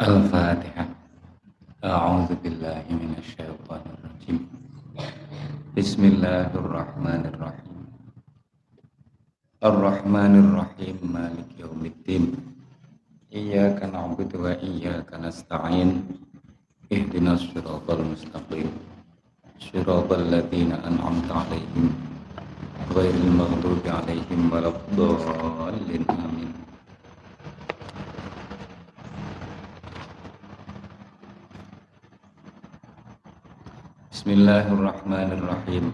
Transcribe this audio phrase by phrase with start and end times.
[0.00, 0.84] الفاتحة.
[1.84, 4.40] أعوذ بالله من الشيطان الرجيم.
[5.72, 7.78] بسم الله الرحمن الرحيم.
[9.64, 12.24] الرحمن الرحيم مالك يوم الدين.
[13.32, 15.90] إياك نعبد وإياك نستعين.
[16.92, 18.68] اهدنا الصراط المستقيم.
[19.72, 21.86] صراط الذين أنعمت عليهم
[22.92, 26.04] غير المغضوب عليهم ولا الضالين.
[26.04, 26.55] آمين.
[34.26, 35.84] بسم الله الرحمن الرحيم.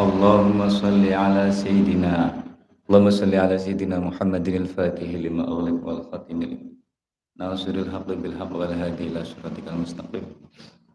[0.00, 2.32] اللهم صل على سيدنا
[2.88, 6.72] اللهم صل على سيدنا محمد الفاتح لما أغلق والخاتم لما
[7.36, 10.24] ناصر الحق بالحق والهادي إلى صراطك المستقيم.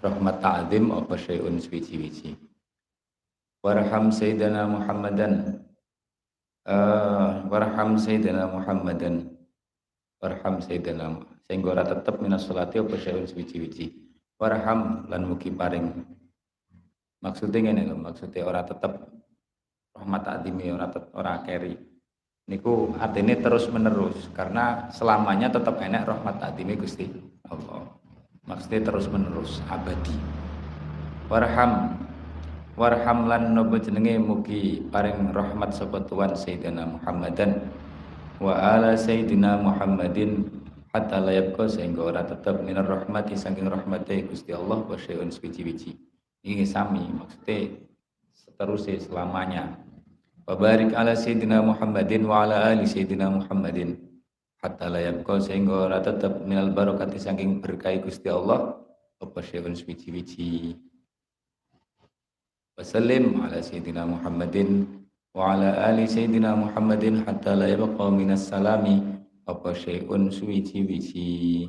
[0.00, 2.50] rahmat ta'zim apa syai'un suwici-wici
[3.64, 5.64] warham Sayyidina Muhammadan.
[6.64, 9.32] Uh, warham Sayyidina Muhammadan.
[10.20, 13.88] Warham Sayyidina sehingga ora tetap minas sholati apa syai'un suwici-wici
[14.36, 16.04] warham lan mugi paring.
[17.20, 18.92] Maksudnya ini loh maksudnya orang tetap
[19.92, 21.74] rahmat adimi orang tetap orang keri.
[22.48, 27.06] Niku artinya terus menerus karena selamanya tetap enak rahmat adimi gusti
[27.46, 27.99] Allah
[28.44, 30.14] maksudnya terus menerus abadi.
[31.26, 31.96] Warham
[32.78, 37.68] warham lan nopo jenenge mugi paring rahmat sapa tuan sayyidina Muhammadan.
[38.40, 40.48] Wa ala sayyidina Muhammadin
[40.92, 46.10] hatta la yabqa sehingga ora tetap minar rahmati saking rahmati Gusti Allah wa syai'un suci-wici
[46.40, 47.68] ini sami maksudnya
[48.32, 49.76] seterusnya selamanya.
[50.48, 54.00] Wabarik ala Sayyidina Muhammadin wa ala ali Sayyidina Muhammadin
[54.60, 58.76] hatta la yabqa sehingga ora tetep minal barakati saking berkah Gusti Allah.
[59.20, 60.72] Apa syai'un suci-wici.
[62.76, 64.88] Wasallim ala Sayyidina Muhammadin
[65.36, 69.04] wa ala ali Sayyidina Muhammadin hatta la yabqa minas salami.
[69.44, 71.68] Apa syai'un suci-wici.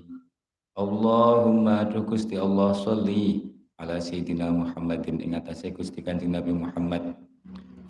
[0.75, 5.19] Allahumma Gusti Allah salli ala sayyidina Muhammadin.
[5.19, 7.11] Ing atase Gusti Kanjeng Nabi Muhammad.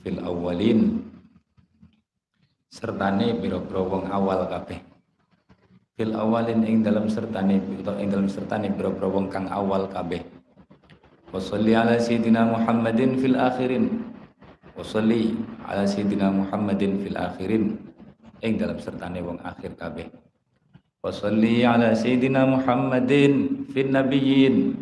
[0.02, 1.06] Fil awalin
[2.74, 4.91] sertane pira-pira wong awal kabeh
[6.02, 10.26] fil awalin ing dalam sertane utawa ing dalam sertane pira-pira wong kang awal kabeh.
[11.30, 13.86] Wa sholli ala sayyidina Muhammadin fil akhirin.
[14.74, 17.78] Wa sholli ala sayyidina Muhammadin fil akhirin.
[18.42, 20.10] Ing dalam sertane wong akhir kabeh.
[21.06, 24.74] Wa sholli ala sayyidina Muhammadin fil nabiyyin.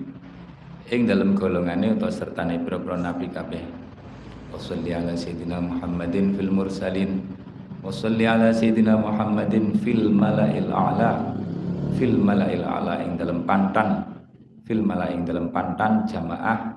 [0.87, 3.61] Ing dalam golongane utawa sertane pira-pira nabi kabeh.
[4.49, 7.21] Wassalli ala sayyidina Muhammadin fil mursalin
[7.79, 11.31] Wassalli ala sayyidina Muhammadin fil mala'il a'la.
[11.95, 14.03] Fil mala'il a'la ing dalam pantan.
[14.67, 16.75] Fil mala'ing dalam pantan jamaah.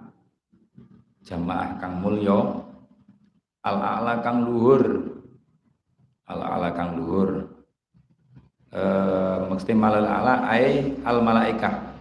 [1.26, 2.38] Jamaah kang mulya.
[3.66, 4.82] Al a'la kang luhur.
[6.30, 7.50] Al a'la kang luhur.
[8.72, 11.92] Eh maksudnya malal a'la ai al malaikah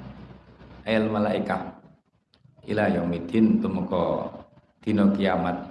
[0.88, 1.84] ai al malaikah
[2.64, 4.32] ila yaumidin tumeka
[4.80, 5.71] dina kiamat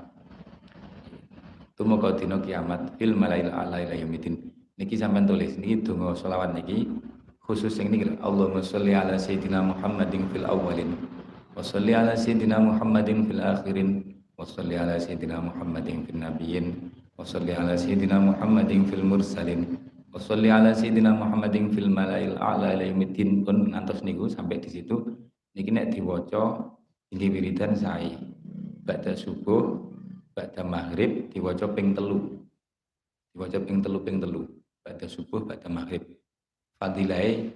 [1.80, 4.36] tumeka dina kiamat fil malail ala ila yaumidin.
[4.76, 6.84] Niki sampean tulis niki donga selawat niki
[7.40, 10.92] khusus yang niki Allahumma sholli ala sayyidina Muhammadin fil awwalin
[11.56, 13.90] wa sholli ala sayyidina Muhammadin fil akhirin
[14.36, 16.66] wa sholli ala sayyidina Muhammadin fil nabiyyin
[17.16, 19.80] wa sholli ala sayyidina Muhammadin fil mursalin
[20.12, 23.40] wa sholli ala sayyidina Muhammadin fil malail a'la ila yaumidin.
[23.48, 25.16] Pun ngantos niku sampai di situ.
[25.56, 26.76] Niki nek diwaca
[27.10, 28.14] ini wiridan saya
[28.86, 29.89] Ba'da subuh
[30.30, 32.38] Ba'da maghrib Diwaca ping telu.
[33.34, 34.46] Diwaca ping telu ping telu.
[34.82, 36.06] Ba'da subuh Ba'da maghrib.
[36.78, 37.50] Fadilai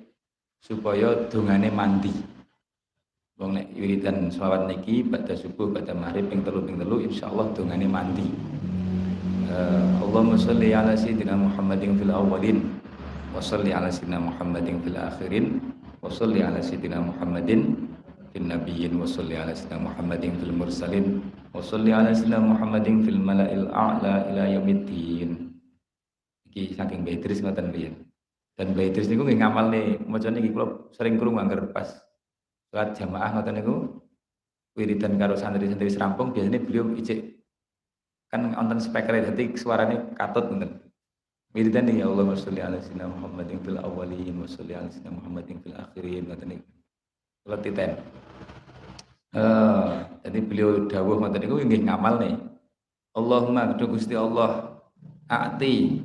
[0.64, 2.12] Supaya dungane mandi.
[3.36, 7.86] Wong nek wiridan selawat niki Ba'da subuh Ba'da maghrib ping telu ping telu Insyaallah dungane
[7.86, 8.26] mandi.
[9.54, 12.58] Uh, Allahumma salli ala sayyidina Muhammadin fil awalin
[13.30, 15.46] wa salli ala sayyidina Muhammadin fil akhirin
[16.02, 17.94] wa salli ala sayyidina Muhammadin
[18.34, 21.06] wa salli ala sayyidina Muhammadin fil mursalin
[21.54, 25.54] wa salli ala sayyidina Muhammadin fil mala'il a'la ila yaumiddin.
[26.50, 27.94] Iki saking Beatrice ngoten riyen.
[28.54, 31.94] Dan Mbah Idris niku nggih ngamalne macane iki kula sering krungu anggar pas
[32.70, 33.75] salat jamaah ngoten niku.
[34.75, 37.38] Wiridan karo santri-santri serampung biasanya beliau ijek.
[38.26, 40.82] Kan wonten speaker dadi suarane katut ngoten.
[41.54, 45.75] Wiridan ya Allah sholli ala sayyidina Muhammadin fil awwalin wa sholli ala sayyidina Muhammadin fil
[45.78, 46.66] akhirin ngoten niku.
[47.44, 48.00] Kula titen.
[49.37, 49.88] Eh,
[50.25, 52.41] jadi beliau dawuh ngoten niku nggih ngamalne.
[53.12, 54.81] Allahumma Gusti Allah
[55.29, 56.00] ati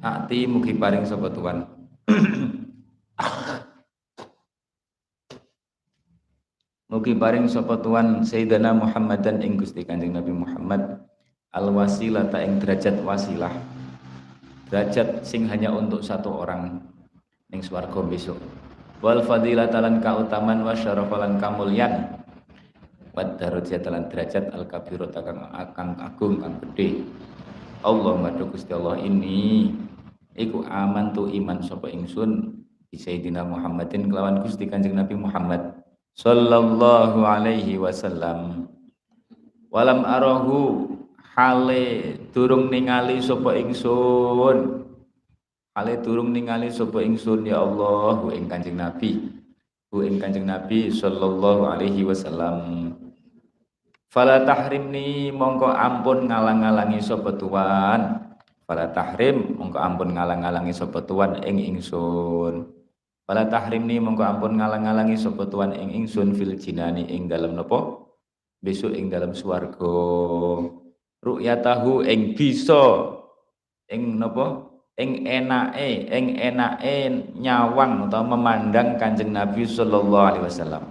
[0.00, 1.60] Ati mugi paring sapa Tuhan.
[6.90, 11.04] mugi paring sapa Tuhan Sayyidina Muhammadan ing Gusti Kanjeng Nabi Muhammad
[11.52, 13.52] al wasilah ta ing derajat wasilah.
[14.72, 16.80] Derajat sing hanya untuk satu orang
[17.52, 18.40] ning swarga besok.
[19.00, 22.20] Wal fadilah talan kautaman wa syarafalan kamulyan.
[23.16, 27.04] Wa darajat talan derajat al kabirata kang akang agung kang gede.
[27.80, 28.20] Allah
[28.52, 29.72] Gusti Allah ini
[30.36, 32.60] iku aman tu iman sapa ingsun
[32.92, 35.80] di Sayyidina Muhammadin kelawan Gusti Kanjeng Nabi Muhammad
[36.12, 38.68] sallallahu alaihi wasallam
[39.72, 40.90] walam arahu
[41.32, 44.89] hale durung ningali sapa ingsun
[45.76, 49.30] hale durung ningali sapa ingsun ya Allah ing Kanjeng Nabi
[49.90, 52.90] hu ing Kanjeng Nabi sallallahu alaihi wasallam
[54.10, 58.30] fala tahrimni mongko ampun ngalang-alangi sapa tuan
[58.70, 62.70] Fala tahrim mongko ampun ngalang-alangi sapa tuan ing ingsun.
[63.26, 67.98] Fala tahrim ni mongko ampun ngalang-alangi sapa tuan ing ingsun fil jinani ing dalem napa?
[68.62, 69.90] Besok ing dalem swarga.
[71.18, 73.10] Ru'yatahu ing bisa
[73.90, 74.69] ing napa?
[74.98, 76.94] Ing enake, ing enake
[77.38, 80.84] nyawang atau memandang Kanjeng Nabi sallallahu alaihi wasallam.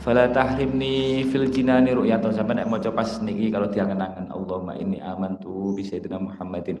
[0.00, 2.30] Fala tahrimni fil jinani ru'yatan.
[2.32, 6.78] Sampai nek maca pas niki kalau diangen-angen Allahumma inni amantu bi sayyidina Muhammadin.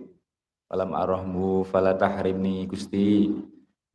[0.70, 3.30] Falam arahmu fala tahrimni Gusti.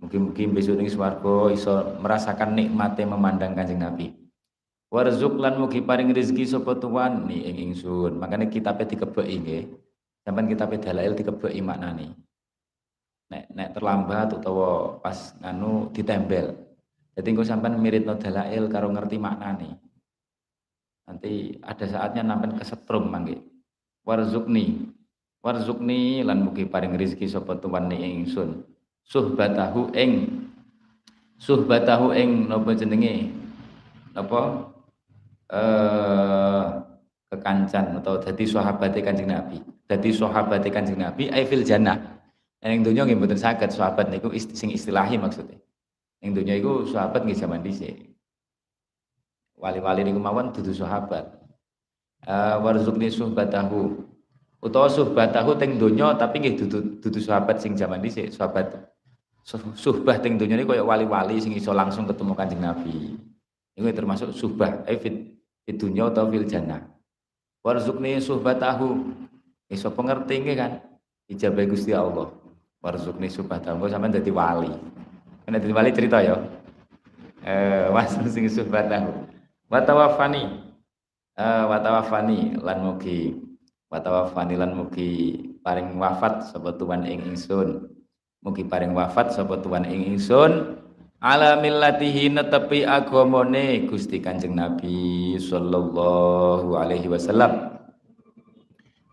[0.04, 4.12] Mungkin-mungkin besok ning swarga iso merasakan nikmatnya memandang Kanjeng Nabi.
[4.92, 8.20] Warzuk lan mugi paring rezeki sapa tuan ni ing ingsun.
[8.20, 9.64] Makane kitabe dikebeki nggih
[10.22, 12.14] sampean kitabe dalail dikebeki maknane
[13.32, 16.72] nek nek terlambat utawa pas nganu ditempel
[17.12, 19.70] jadi engko sampean no dalail karo ngerti maknane.
[21.08, 23.44] Nanti ada saatnya sampean kesetrum mangke.
[24.08, 24.88] Warzukni.
[25.44, 28.64] Warzukni lan mugi paring rezeki sapa tuwan ingsun.
[29.04, 30.12] Suhbatahu ing
[31.36, 33.28] suhbatahu ing napa jenenge?
[34.16, 34.72] Napa?
[35.52, 36.64] Eh
[37.32, 39.60] kekancan atau jadi sahabat Kanjeng Nabi.
[39.92, 42.00] Jadi sahabat Kanjeng Nabi ai fil jannah.
[42.64, 45.60] Ning donya nggih mboten saged sahabat niku sing istilahi maksudnya.
[46.24, 48.16] Yang dunia itu sahabat nggih zaman dhisik.
[49.60, 51.28] Wali-wali niku mawon dudu sahabat.
[52.24, 54.08] Uh, warzuqni suhbatahu.
[54.62, 58.72] Utawa suhbatahu teng donya tapi nggih dudu dudu sahabat sing zaman dhisik, sahabat
[59.76, 63.18] suhbah teng donya niku kaya wali-wali sing iso langsung ketemu Kanjeng Nabi.
[63.76, 65.36] Iku termasuk suhbah eh fit,
[65.68, 66.80] fit dunya atau fil jannah.
[67.66, 68.88] Warzuqni suhbatahu.
[69.72, 70.84] Iso pengerti nggih kan?
[71.32, 72.28] Ijabah Gusti Allah.
[72.84, 74.68] Warzuqni suhbatahu sampean dadi wali.
[75.48, 76.36] Nek dadi wali cerita ya.
[77.48, 79.32] Eh wasul sing suhbatahu.
[79.72, 80.44] Wa tawaffani.
[81.40, 83.40] Eh wa tawaffani lan mugi
[83.88, 87.88] wa tawaffani lan mugi paring wafat sapa tuan ing ingsun.
[88.44, 90.84] Mugi paring wafat sapa tuan ing ingsun
[91.22, 97.81] ala millatihi netepi agamane Gusti Kanjeng Nabi sallallahu alaihi wasallam.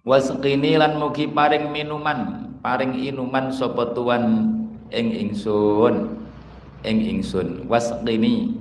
[0.08, 4.56] Wasqini lan mugi paring minuman, paring inuman sapa tuan
[4.88, 6.16] ing ingsun.
[6.80, 7.68] Ing ingsun.
[7.68, 8.56] Wasqini.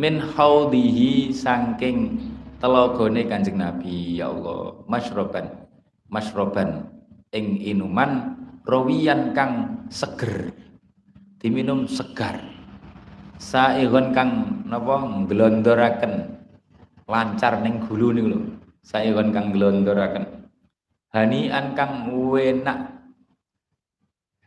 [0.00, 2.16] Min haudihi saking
[2.64, 4.16] telogone Kanjeng Nabi.
[4.16, 5.68] Ya Allah masyroban.
[6.08, 6.88] Masyroban.
[7.36, 8.32] Ing inuman
[8.64, 10.48] rawiyan kang seger.
[11.44, 12.40] Diminum segar.
[13.36, 15.28] Saigon kang napa?
[15.28, 16.40] Nglondoraken
[17.04, 18.40] lancar ning gulu niku lho.
[18.80, 20.33] Saigon kang nglondoraken
[21.14, 22.74] hani an kang uena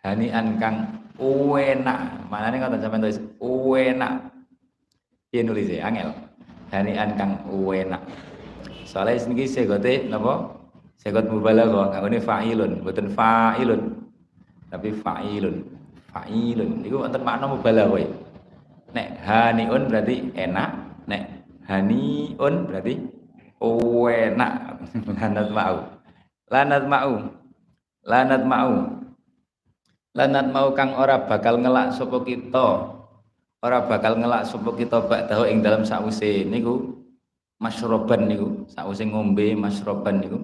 [0.04, 0.78] hani an kang
[1.18, 2.28] uenak.
[2.28, 4.20] Manane ngoten sampean tulis uena
[5.32, 6.12] dia nulis ya Angel.
[6.68, 7.98] hani an kang uena
[8.88, 10.56] Soalnya sini segote napa?
[10.98, 13.82] Segot mubalaghah nggone fa'ilun, mboten fa'ilun.
[14.72, 15.56] Tapi fa'ilun.
[16.10, 16.82] Fa'ilun.
[16.82, 18.02] Iku wonten makna mubalaghah.
[18.02, 18.08] E.
[18.96, 20.72] Nek haniun berarti enak,
[21.06, 21.24] nek
[21.68, 22.94] haniun berarti
[23.60, 24.52] uenak.
[25.20, 25.97] Lanat mau.
[26.48, 27.14] Lanat mau.
[28.08, 28.74] Lanat mau.
[30.16, 32.68] Lanat mau kang ora bakal ngelak sapa kita.
[33.62, 36.98] Ora bakal ngelak sapa kita tahu ing dalam sause niku.
[37.60, 38.64] Masyroban niku.
[38.72, 40.40] Sause ngombe masyroban niku.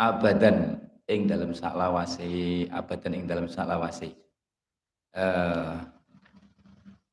[0.00, 2.66] Abadan ing dalam saklawase.
[2.72, 4.14] Abadan ing dalam saklawase.
[5.12, 5.82] Uh,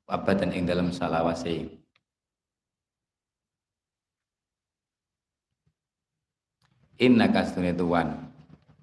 [0.09, 1.84] abadan ing dalam salawase
[6.95, 8.25] Inna kastune tuwan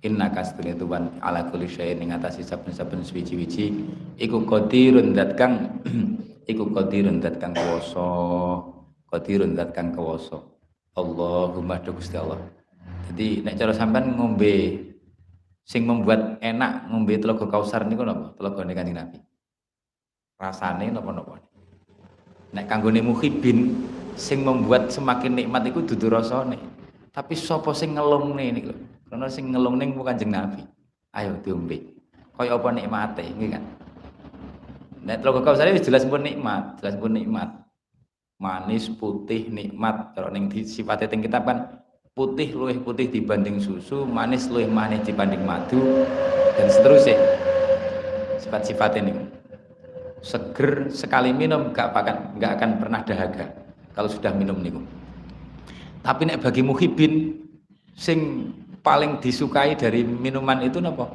[0.02, 3.70] Inna kastune tuwan ala kulli syai'in ing atase saben-saben suwi-wiji
[4.18, 5.78] iku qadirun dat kang
[6.50, 8.02] iku qadirun dat kang kuwasa.
[9.06, 10.42] Qadirun dat kang kuwasa.
[10.98, 12.42] Allahumma Gusti Allah.
[13.06, 14.82] Jadi nek cara sampean ngombe
[15.62, 18.34] sing membuat enak ngombe telaga kausar niku napa?
[18.34, 19.22] Telagane kanjeng Nabi.
[20.34, 21.38] Rasane napa-napa.
[22.50, 23.86] Nek kanggone muhibin
[24.18, 26.71] sing membuat semakin nikmat iku dudu rasane
[27.12, 28.72] tapi sapa sing ngelungne niku
[29.12, 30.64] karena sing ngelungne ku Kanjeng Nabi.
[31.12, 31.92] Ayo diombe.
[32.32, 33.64] Kaya apa nikmate nggih kan?
[35.04, 37.52] Nek telaga kausar wis jelas pun nikmat jelas pun nikmat.
[38.40, 40.16] Manis putih nikmat.
[40.16, 41.84] Kalau ning sifatnya teng kitab kan
[42.16, 46.08] putih luwih putih dibanding susu manis luwih manis dibanding madu
[46.56, 47.20] dan seterusnya.
[48.40, 49.12] Sifat-sifat ini
[50.24, 53.46] seger sekali minum gak akan gak akan pernah dahaga
[53.92, 54.78] kalau sudah minum niku
[56.02, 57.38] tapi nek bagi muhibin
[57.94, 58.50] sing
[58.82, 61.06] paling disukai dari minuman itu napa?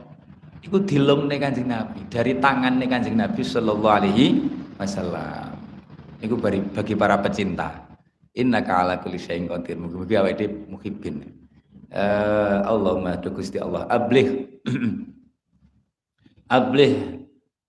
[0.63, 4.25] Iku dilum nih kanjeng Nabi dari tangan nih kanjeng Nabi Shallallahu Alaihi
[4.79, 5.55] Wasallam.
[6.23, 7.87] Itu bagi, bagi para pecinta.
[8.37, 9.77] Inna ala kulli syai'in qadir.
[9.77, 11.25] Mugi-mugi awake muhibin.
[11.93, 13.85] Uh, Allahumma Gusti Allah.
[13.89, 14.49] Ablih.
[16.57, 16.93] Ablih.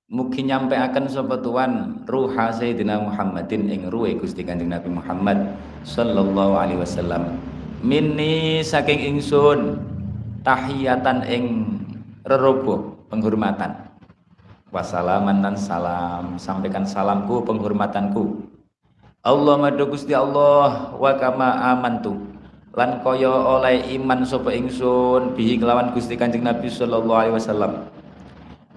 [0.09, 5.53] Mugi nyampe akan sapa tuan ruha Sayyidina Muhammadin ing ruhe Gusti Kanjeng Nabi Muhammad
[5.87, 7.39] sallallahu alaihi wasallam.
[7.83, 9.79] Minni saking ingsun
[10.43, 11.45] tahiyatan ing
[12.27, 13.87] rerobo penghormatan.
[14.69, 18.49] Wassalaman dan salam sampaikan salamku penghormatanku.
[19.25, 22.29] Allah madu Gusti Allah wa kama amantu
[22.79, 27.91] lan kaya oleh iman sapa ingsun bihi kelawan Gusti Kanjeng Nabi sallallahu alaihi wasallam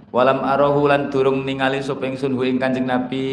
[0.10, 3.30] walam arahu lan durung ningali sapa ingsun ing Kanjeng Nabi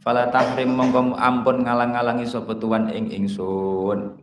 [0.00, 4.16] fala tahrim mongko ampun ngalang-alangi sapa tuan ing ingsun.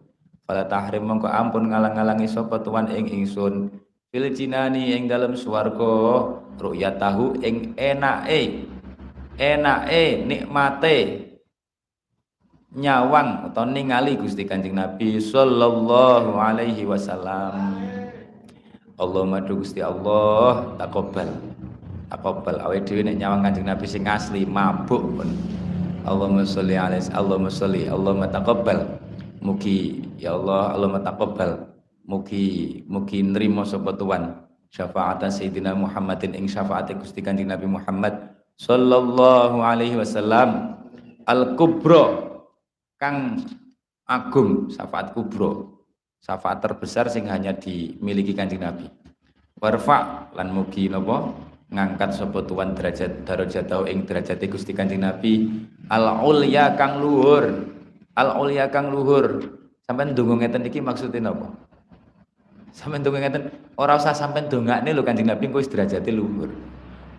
[0.43, 3.69] Fala tahrim mongko ampun ngalang-alangi sapa tuan ing ingsun.
[4.09, 8.65] Fil jinani ing dalem swarga ru'yatahu ing enake.
[9.37, 10.97] Enake nikmate.
[12.77, 17.73] Nyawang atau ningali Gusti Kanjeng Nabi sallallahu alaihi wasallam.
[18.97, 21.29] Allahumma du Gusti Allah takobal
[22.09, 25.29] takobal awake dhewe nek nyawang Kanjeng Nabi sing asli mabuk pun
[26.07, 28.79] Allahumma sholli alaihi Allahumma sholli Allahumma taqabbal.
[29.43, 31.67] Mugi ya Allah Allahumma taqabbal.
[32.07, 39.59] Mugi mugi nrimo sapa tuan syafaat Sayyidina Muhammadin ing syafaat Gusti Kanjeng Nabi Muhammad sallallahu
[39.59, 40.79] alaihi wasallam.
[41.27, 42.03] Al kubro
[42.95, 43.43] kang
[44.07, 45.83] agung syafaat kubro
[46.23, 48.87] syafaat terbesar sing hanya dimiliki kanjeng Nabi.
[49.59, 55.51] Warfa lan mugi napa ngangkat sapa tuan derajat darajatau ing derajat Gusti Kanjeng Nabi.
[55.91, 57.67] Al ulya kang luhur.
[58.15, 59.43] Al ulya kang luhur.
[59.87, 61.47] Sampean ndonga ngeten iki maksudnya napa?
[62.75, 63.43] Sampean ndonga ngeten
[63.79, 66.51] ora usah sampean ndongakne lho Kanjeng Nabi kok wis derajate luhur.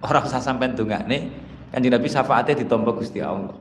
[0.05, 1.33] Ora usah sampean ndongakne
[1.73, 3.57] Kanjeng Nabi syafaatnya ditampa Gusti Allah.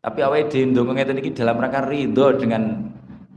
[0.00, 2.88] Tapi awake dhewe ndonga ngeten iki dalam rangka ridho dengan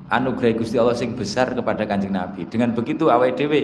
[0.08, 2.48] anugerah Gusti Allah sing besar kepada Kanjeng Nabi.
[2.48, 3.60] Dengan begitu awake dhewe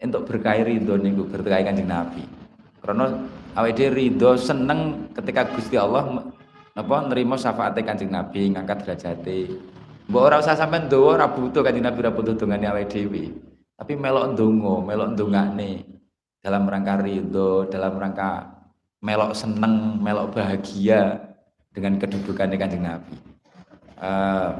[0.00, 2.24] untuk berkahi ridho niku berkahi Kanjeng Nabi.
[2.80, 3.12] Karena
[3.54, 6.32] awake ridho seneng ketika Gusti Allah
[6.72, 9.60] napa nerima syafaat Kanjeng Nabi ngangkat derajate.
[10.10, 13.30] Mbok ora usah sampean ndowo ora butuh Kanjeng Nabi ora butuh dongane awake dhewe.
[13.76, 15.84] Tapi melok ndonga, melok ndongakne
[16.40, 18.60] dalam rangka ridho, dalam rangka
[19.00, 21.32] melok seneng, melok bahagia
[21.72, 23.16] dengan kedudukannya Kanjeng Nabi.
[24.00, 24.56] Uh,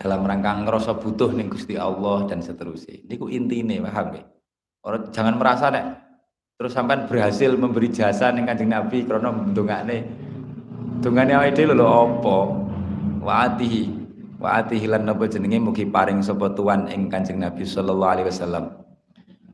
[0.00, 3.04] dalam rangka ngerasa butuh nih Gusti Allah dan seterusnya.
[3.04, 4.24] Niku intine paham ya?
[4.80, 6.08] Orang jangan merasa nek
[6.56, 10.08] terus sampai berhasil memberi jasa nih Kanjeng Nabi karena ndongakne
[11.04, 12.36] dongane awake dhewe lho apa?
[13.20, 13.92] Wa atihi
[14.40, 18.64] wa atihi lan napa jenenge mugi paring sapa tuan ing Kanjeng Nabi sallallahu alaihi wasallam.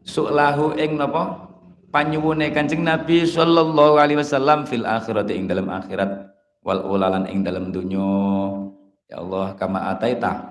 [0.06, 1.50] Su'lahu ing napa?
[1.90, 6.30] Panyuwune Kanjeng Nabi sallallahu alaihi wasallam fil akhirat ing dalam akhirat
[6.62, 8.65] wal ulalan ing dalam dunya
[9.06, 10.50] Ya Allah kama ataita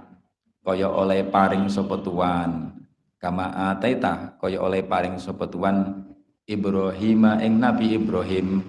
[0.63, 2.71] kaya oleh paring sapa tuan.
[3.19, 6.07] Kama ataita kaya oleh paring sapa tuan
[6.47, 8.63] Ibrahim ing Nabi Ibrahim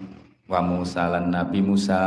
[0.51, 2.03] wa Musa lan Nabi Musa.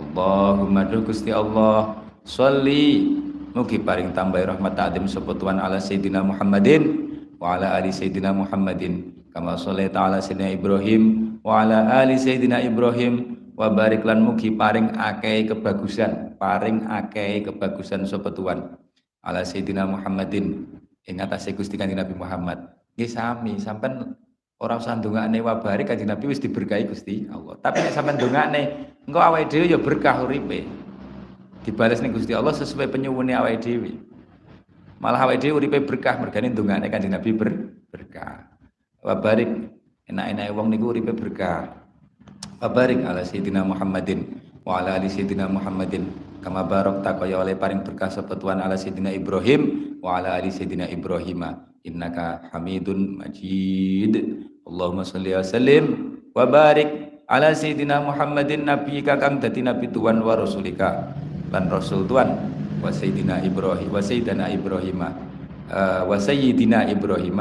[0.00, 1.92] Allahumma du Gusti Allah
[2.24, 3.20] sholli.
[3.52, 7.04] Mugi paring tambah rahmat ta'zim sapa tuan ala sayidina Muhammadin
[7.36, 9.12] wa ala ali sayidina Muhammadin.
[9.28, 14.94] Kama sholaita ala sayyidina Ibrahim wa ala ali sayidina Ibrahim wa barik lan mugi paring
[14.94, 18.78] akeh kebagusan paring akeh kebagusan sapa tuan
[19.26, 20.62] ala sayidina Muhammadin
[21.08, 22.68] ing atase Gusti Kanjeng Nabi Muhammad.
[22.94, 24.14] Nggih sami, sampean
[24.60, 27.56] ora usah ndongakne wabari Kanjeng Nabi wis diberkahi Gusti Allah.
[27.58, 30.68] Tapi nek sampean ndongakne engko awake dhewe ya berkah uripe.
[31.64, 33.96] Dibales ning Gusti Allah sesuai penyuwune awake dhewe.
[35.00, 37.50] Malah awake dhewe uripe berkah mergane ndongakne Kanjeng Nabi ber
[37.88, 38.52] berkah.
[39.00, 39.48] Wabarik
[40.06, 41.87] enak-enak wong niku uripe berkah.
[42.58, 44.34] Wabarik ala sayyidina Muhammadin
[44.66, 46.10] wa ala ali sayyidina Muhammadin.
[46.42, 50.90] Kama barakta kaya oleh paring berkah sapa Tuhan ala sayyidina Ibrahim wa ala ali sayyidina
[50.90, 51.46] Ibrahim.
[51.86, 54.42] Innaka Hamidun Majid.
[54.66, 55.84] Allahumma sholli wa sallim
[56.34, 61.14] wa barik ala sayyidina Muhammadin nabi kakang dadi nabi Tuhan wa rasulika.
[61.54, 62.26] Lan rasul Tuhan
[62.82, 67.38] wa sayyidina Ibrahim wa sayyidina Ibrahim uh, wa sayyidina Ibrahim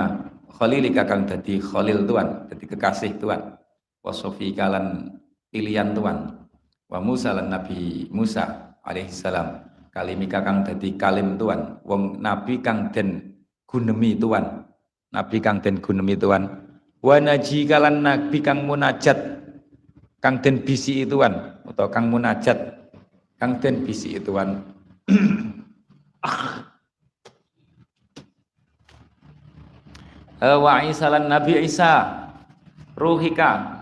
[0.61, 3.56] khalili kakang dadi khalil Tuhan dadi kekasih Tuhan
[4.07, 5.11] wa sofika lan
[5.51, 6.31] pilihan Tuhan.
[6.87, 9.67] Wa Musa lan Nabi Musa alaihi salam.
[9.91, 13.33] Kalimi kakang dadi kalim tuan wong nabi kang den
[13.65, 14.61] gunemi tuan
[15.09, 16.45] nabi kang den gunemi tuan
[17.01, 19.17] wa naji kalan nabi kang munajat
[20.21, 21.33] kang den bisi tuan
[21.65, 22.77] atau kang munajat
[23.41, 24.61] kang den bisi tuan
[30.61, 32.21] wa Isa lan Nabi Isa
[32.93, 33.76] ruhika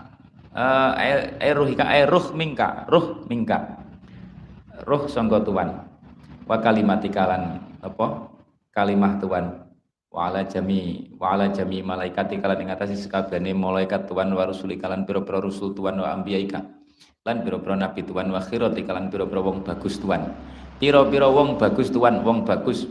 [1.52, 3.84] ruhika eh ruh mingka ruh mingka.
[4.88, 5.84] Ruh sangka tuan.
[6.48, 8.32] Wa kalimati kalan apa?
[8.72, 9.66] Kalimah Tuhan
[10.16, 14.80] wa ala jami wa ala jami malaikati kalan ing atase sekabehane malaikat Tuhan wa rusuli
[14.80, 16.64] kalan pira-pira rusul Tuhan wa ambiyaika
[17.28, 20.32] lan pira-pira nabi Tuhan wa khirati kalan pira-pira wong bagus Tuhan
[20.80, 22.88] pira-pira wong bagus Tuhan wong bagus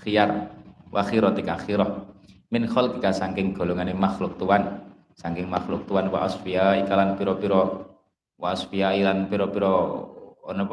[0.00, 0.48] khiyar
[0.88, 2.08] wa khirati ka khirah
[2.48, 4.85] min khalqika saking golongane makhluk Tuhan
[5.16, 7.88] saking makhluk Tuhan wa asfiya ikalan pira-pira
[8.36, 10.70] wa asfiya ilan apa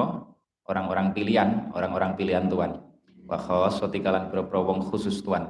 [0.68, 2.80] orang-orang pilihan, orang-orang pilihan Tuhan.
[3.24, 5.48] Wa khassati kalan pira-pira wong khusus Tuhan.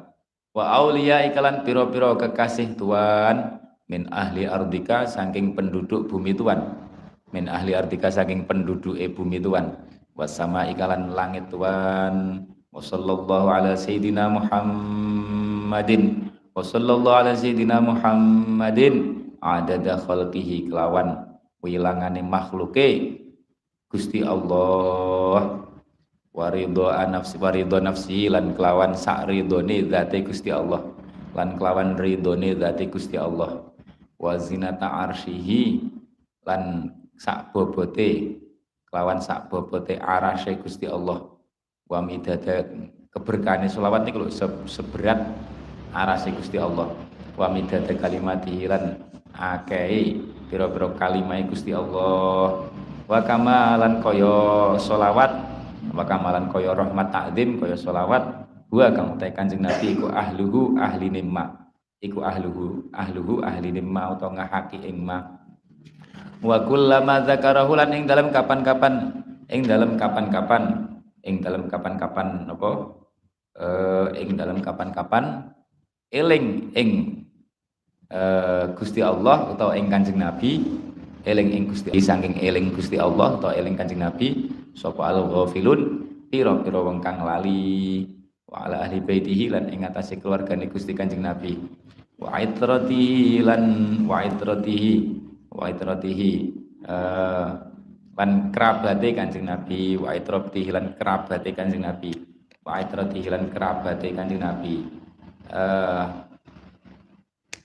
[0.54, 6.62] Wa auliya ikalan pira-pira kekasih Tuhan min ahli ardika saking penduduk bumi Tuhan.
[7.34, 9.74] Min ahli ardika saking penduduk e bumi Tuhan.
[10.14, 12.46] Wa sama ikalan langit Tuhan.
[12.70, 16.23] Wa sallallahu ala sayyidina Muhammadin.
[16.54, 21.34] Wa sallallahu ala sayyidina Muhammadin adada khalqihi kelawan
[21.66, 23.18] wilangane makhluke
[23.90, 25.66] Gusti Allah.
[26.34, 30.82] Waridho nafsi waridho nafsi lan kelawan sak ridhone zate Gusti Allah.
[31.34, 33.74] Lan kelawan ridhone zate Gusti Allah.
[34.22, 35.90] Wa zinata arsyihi
[36.46, 38.38] lan sak bobote
[38.94, 41.34] kelawan sak bobote arasy Gusti Allah.
[41.90, 42.62] Wa midada
[43.10, 44.30] keberkahan selawat niku
[44.70, 45.34] seberat
[45.94, 46.90] arasy Gusti Allah.
[47.34, 48.98] Wa midada kalimatihi lan
[49.34, 52.70] akeh pira-pira kalimah Gusti Allah.
[53.10, 55.32] Wa kamalan koyo solawat
[55.94, 58.24] wa kamalan koyo rahmat takdim koyo solawat
[58.74, 61.70] wa kang utai kanjeng nabi iku ahluhu ahli nimma.
[62.04, 65.24] Iku ahluhu ahluhu ahli nimma utawa ngahaki ing ma.
[66.44, 70.92] Wa kullama zakarahu lan ing dalam kapan-kapan ing dalam kapan-kapan
[71.24, 72.72] ing dalam kapan-kapan apa?
[73.54, 75.54] Uh, ing dalam kapan-kapan
[76.14, 76.90] eling ing
[78.14, 80.62] uh, Gusti Allah utawa ing Kanjeng Nabi
[81.26, 86.80] eling ing Gusti saking eling Gusti Allah atau eling Kanjeng Nabi sapa al ghafilun pira-pira
[86.86, 88.06] wong kang lali
[88.46, 91.58] wa ala ahli baitihi lan ing atase keluargane Gusti Kanjeng Nabi.
[92.22, 93.64] Wa itratihi lan
[94.06, 94.94] wa itratihi
[95.50, 96.32] wa itratihi
[96.86, 97.48] uh,
[98.14, 102.14] lan kerabate Kanjeng Nabi wa itratihi lan kerabate Kanjeng Nabi
[102.62, 105.03] wa itratihi lan kerabate Kanjeng Nabi
[105.52, 106.06] uh,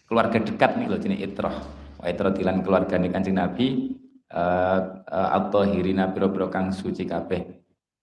[0.09, 1.55] keluarga dekat nih loh jenis itrah
[2.01, 3.95] wa itratilan keluargane Kanjeng Nabi.
[4.29, 7.49] Uh, uh, at-tahirina pira-pira kang suci kabeh.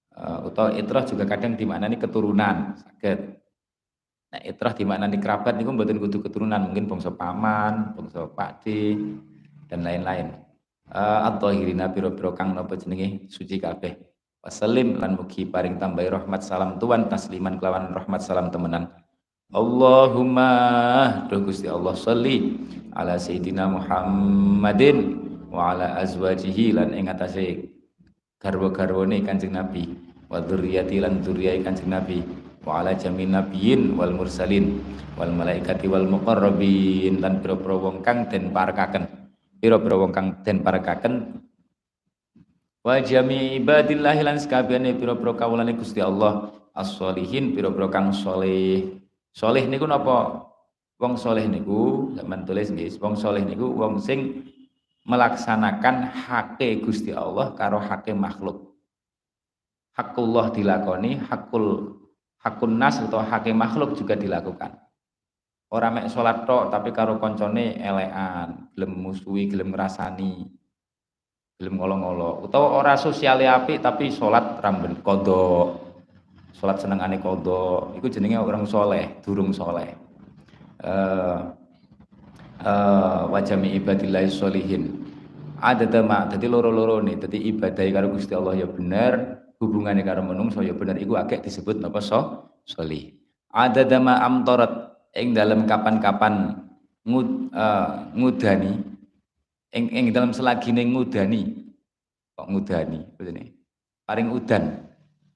[0.09, 3.45] Uh, utawa itrah juga kadang dimaknani keturunan saged.
[4.33, 8.97] Nah itrah dimaknani kerabat niku mboten kudu keturunan mungkin bangsa paman bangsa pakde
[9.69, 10.33] dan lain-lain.
[10.89, 13.29] Uh, at-tahirina pira-pira kang napa jenenge?
[13.29, 13.93] Suci kabeh.
[14.41, 18.89] Wasallim lan mugi paring tambahi rahmat salam tuan tasliman kelawan rahmat salam temenan
[19.53, 20.49] Allahumma
[21.29, 22.57] doh Gusti Allah sholli
[22.97, 25.21] ala sayyidina Muhammadin
[25.53, 27.69] wa ala azwajihi lan ing atase
[28.41, 29.93] garwa-garwane Kanjeng Nabi
[30.33, 32.25] wa dzurriyyati lan dzurriyyai Kanjeng Nabi
[32.65, 34.81] wa ala jamin nabiyyin wal mursalin
[35.13, 39.05] wal malaikati wal muqarrabin lan pira-pira wong kang den parakaken
[39.61, 41.13] pira-pira wong kang den parakaken
[42.81, 45.37] wa jami ibadillah lan sakabehane pira-pira
[45.77, 49.04] Gusti Allah as-solihin pira-pira kang saleh
[49.35, 50.47] Soleh niku napa?
[50.95, 54.47] Wong soleh niku zaman tulis nggih, wong soleh niku wong sing
[55.03, 58.79] melaksanakan hake Gusti Allah karo hake makhluk.
[59.91, 61.99] Hakullah dilakoni, hakul
[62.45, 64.77] hakun nas atau hak makhluk juga dilakukan
[65.73, 70.45] orang mek sholat tok tapi karo koncone elean gelem musuhi gelem ngrasani
[71.57, 75.73] gelem ngolo-ngolo utawa ora sosial api tapi sholat ramben kodo
[76.55, 79.91] sholat senengane kodo itu jenenge orang soleh durung soleh.
[80.79, 81.51] Uh,
[82.63, 85.03] uh, wajami ibadillahi sholihin.
[85.59, 90.59] Ada tema jadi loro-loro nih jadi ibadah karo Gusti Allah ya bener hubungannya karo menungso
[90.59, 93.15] ya bener iku agak disebut napa so solih
[93.55, 96.59] ada dama amtorat ing dalam kapan-kapan
[97.07, 98.83] ngud, uh, ngudani
[99.71, 101.55] ing ing dalam selagine ngudani.
[102.35, 102.99] Kok ngudani
[104.03, 104.63] paring udan.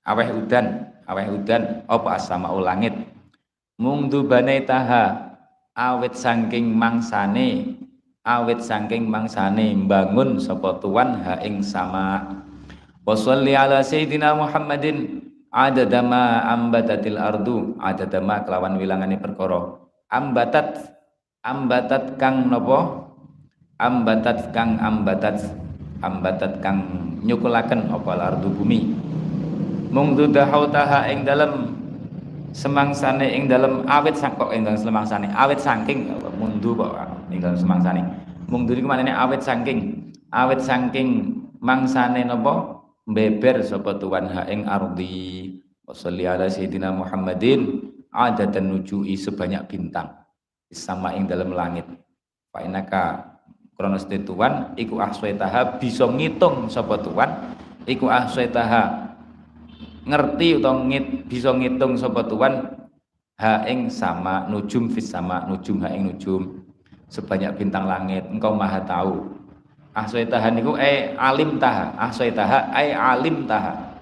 [0.03, 2.93] Aweh udan aweh udan apa asama langit?
[3.81, 5.33] Dubane taha
[5.73, 7.79] awet saking mangsane
[8.27, 12.37] awet saking mangsane bangun sapa tuan ha ing sama.
[13.01, 19.81] Wa ala sayyidina Muhammadin ada dama ambatatil ardu ada dama kelawan wilangane perkara.
[20.13, 20.93] Ambatat
[21.41, 23.09] ambatat kang nopo
[23.81, 25.41] ambatat kang ambatat
[26.03, 26.79] ambatat kang
[27.23, 29.08] nyukulaken apa ardu bumi
[29.89, 31.73] mung dudahautaha ing dalem
[32.53, 35.27] semangsane ing dalem awit sangkok ing dalem semangsane?
[35.33, 36.93] Awit saking mundu kok
[37.33, 38.01] ing dalem semangsane.
[38.49, 40.09] Mung duri ke mana awit saking.
[40.29, 45.57] Awit saking mangsane nopo beber sapa tuan ha ing ardi.
[45.85, 47.81] Wasalli ala sayyidina Muhammadin
[48.13, 50.13] adatan nujui sebanyak bintang.
[50.69, 51.85] Sama ing dalam langit.
[52.53, 53.25] Fa inaka
[53.73, 57.57] kronos tuan iku ahswaitaha bisa ngitung sapa tuan
[57.89, 59.08] iku ahswaitaha
[60.09, 62.73] ngerti utawa ngit bisa ngitung sapa tuan
[63.37, 66.65] ha ing sama nujum fis sama nujum ha ing nujum.
[67.09, 69.33] Sebanyak bintang langit engkau maha tahu.
[69.93, 71.97] Ahsaitaha niku ai alim taha.
[71.97, 73.97] Ahsaitaha ai alim taha.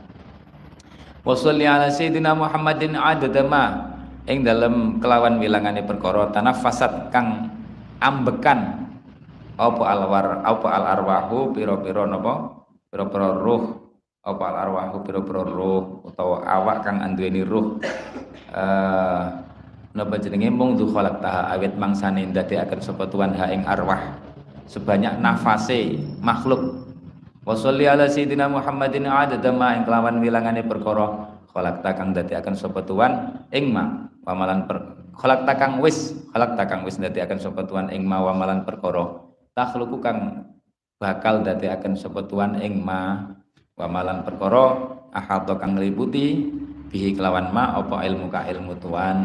[1.24, 3.64] Wa ala sayyidina Muhammadin adada ma
[4.28, 7.52] ing dalam kelawan wilangane perkara tanafasat kang
[8.04, 8.88] ambekan.
[9.58, 12.64] Apa alwar apa al arwahu pira-pira napa?
[12.92, 13.87] Pira-pira ruh
[14.28, 17.80] apa al arwahu pira-pira ruh utawa awak kang anduweni ruh?
[18.52, 19.24] Eh
[19.96, 20.52] napa jenenge?
[20.52, 24.20] Mung du khalaq taha awit mangsane ndadekaken sapa tuan ha ing arwah.
[24.68, 26.86] Sebanyak nafase makhluk.
[27.48, 31.32] Wa sholli ala sayyidina Muhammadin adada ma ing kelawan wilangane perkara.
[31.56, 34.12] Khalaqta kang akan sapa tuan ing ma.
[34.28, 34.78] Wamalan per
[35.16, 39.24] khalaqta kang wis khalaqta kang wis akan sapa tuan ing ma wamalan perkara.
[39.56, 40.52] Takhluqu kang
[41.00, 43.32] bakal akan sapa tuan ing ma
[43.78, 46.50] wamalan perkara ahadha kang ngeliputi
[46.90, 49.18] bihi kelawan ma apa ilmu ka ilmu tuan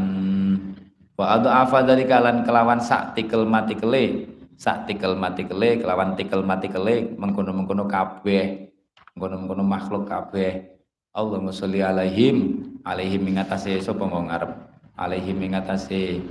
[1.17, 4.29] wa adha dari kalan kelawan sak tikel mati kele
[4.61, 8.73] sak tikel mati kele kelawan tikel mati kele mengkono-mengkono kabeh
[9.17, 10.73] mengkono-mengkono makhluk kabeh.
[11.13, 14.49] Allahumma sholli alaihim alaihim mengatasi sapa mau ngarep
[14.97, 16.25] alaihim mengatasi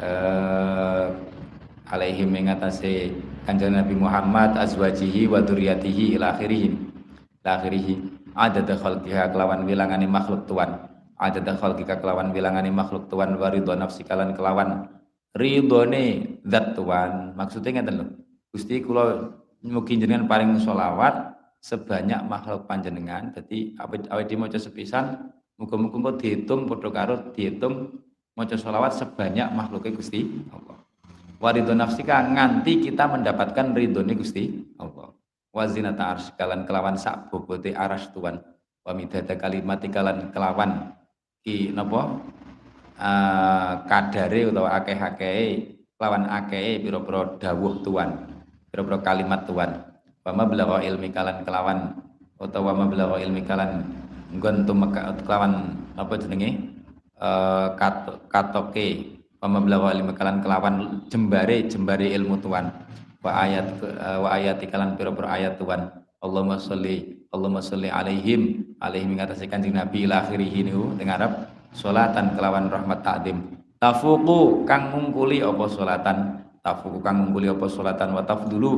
[0.00, 1.12] uh,
[1.92, 3.12] alaihim mengatasi
[3.44, 6.91] kanjeng Nabi Muhammad azwajihi wa dzurriyyatihi ila akhirih
[7.42, 7.86] ila akhirih
[8.38, 10.88] ada khalqiha kelawan wilangane makhluk tuan.
[11.18, 14.86] Ada khalqika kelawan wilangane makhluk tuan waridho nafsi kalan kelawan
[15.34, 17.34] ridhone zat tuan.
[17.34, 18.06] Maksudnya ngeten lho.
[18.54, 19.34] Gusti kula
[19.66, 23.34] mugi jenengan paring solawat sebanyak makhluk panjenengan.
[23.34, 28.02] Jadi awet di maca sepisan muga-muga dihitung padha karo dihitung
[28.38, 30.78] maca solawat sebanyak makhluknya Gusti Allah.
[31.42, 34.46] Waridho nafsika nganti kita mendapatkan ridhone Gusti
[34.78, 35.10] Allah
[35.52, 38.40] wazinata arsy kalan kelawan sak bobote aras tuan.
[38.82, 40.96] Wa midada kalimat kalan kelawan.
[41.44, 42.18] Ki napa?
[43.02, 48.30] Uh, kadare utawa akeh-akeh lawan akeh pira-pira dawuh tuan
[48.72, 49.70] pira-pira kalimat tuan.
[50.22, 51.98] Wa belakang ilmi kalan kelawan
[52.38, 53.86] utawa belakang ilmi kalan
[54.32, 54.64] nggon
[55.22, 56.72] kelawan apa jenenge?
[57.78, 60.74] Kat, katoke wa belakang ilmi kalan kelawan
[61.10, 62.70] jembare jembare ilmu tuan
[63.22, 65.88] wa ayat uh, wa ayat kalan pira-pira ayat tuan
[66.22, 68.74] Allahumma sholli Allahumma sholli alaihim.
[68.82, 71.48] Alaihim ngatasi kanjeng Nabi ila akhirih niku teng Arab.
[71.72, 76.18] Solatan kelawan rahmat takdim tafuku kang ngungkuli apa solatan?
[76.62, 78.14] Tafuku kang ngungkuli apa solatan?
[78.14, 78.72] Wa tafdulu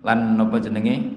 [0.00, 1.12] lan napa jenenge?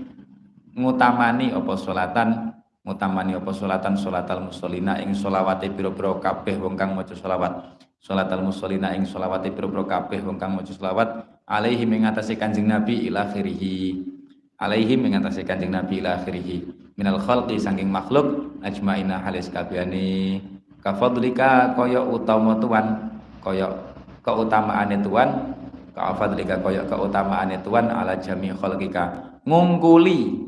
[0.76, 2.58] Ngutamani apa solatan?
[2.84, 3.96] Ngutamani apa solatan?
[3.96, 10.24] Solatal musholina ing solawate pira-pira kabeh wong kang solawat solatal musholina ing solawate pira-pira kabeh
[10.24, 13.98] wong kang maca solawat alaihi mengatasi kanjeng nabi ila akhirih
[14.62, 20.44] alaihi mengatasi kanjeng nabi ila akhirih minal khalqi saking makhluk ajmaina halis kabehane.
[20.80, 23.12] Kafadlika kaya utama tuan
[23.44, 23.68] kaya
[24.24, 25.56] keutamaane tuan
[25.92, 29.36] kafadlika kaya keutamaane tuan ala jami khalqika.
[29.44, 30.40] Ngungkuli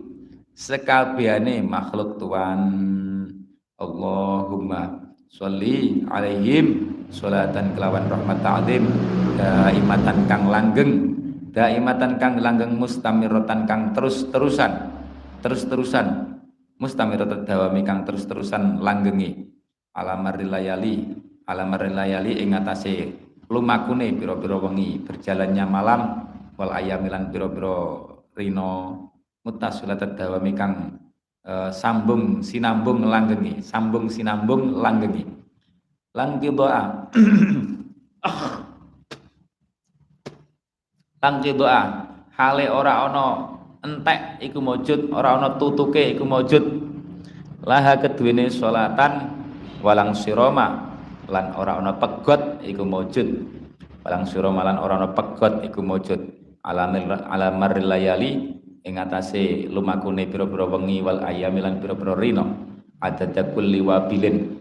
[0.55, 2.59] sekabehane makhluk tuan.
[3.81, 8.83] Allahumma sholli alaihim salatan kelawan rahmat ta'zim.
[9.39, 11.17] Daimatan kang langgeng.
[11.51, 14.91] Daimatan kang langgeng mustamiratan kang terus-terusan.
[15.41, 16.07] Terus-terusan.
[16.77, 19.49] Mustamiratan dawami kang terus-terusan langgengi.
[19.97, 21.17] Alamarilayali
[21.47, 23.11] alamarilayali ing atase
[23.51, 26.01] lumakune pira-pira wengi berjalannya malam.
[26.59, 28.73] Wal ayamilan pira-pira rino.
[29.41, 31.00] Mutasilatat dawami kang
[31.45, 33.61] uh, sambung sinambung langgengi.
[33.61, 35.25] Sambung sinambung langgengi.
[36.11, 37.07] Lang doa
[41.55, 41.81] doa
[42.35, 43.25] hale ora ono
[43.79, 46.63] entek iku mujud ora ono tutuke iku mujud.
[47.61, 49.39] Laha keduwene salatan
[49.85, 50.97] walang siroma
[51.29, 53.27] lan ora ono pegot iku mujud.
[54.03, 56.19] Walang siroma lan ora ono pegot iku mujud.
[56.61, 62.45] Alamil alamar layali ing atase lumakune pira-pira wengi wal ayamilan pira-pira rino
[63.01, 64.57] adada kulli wabilin.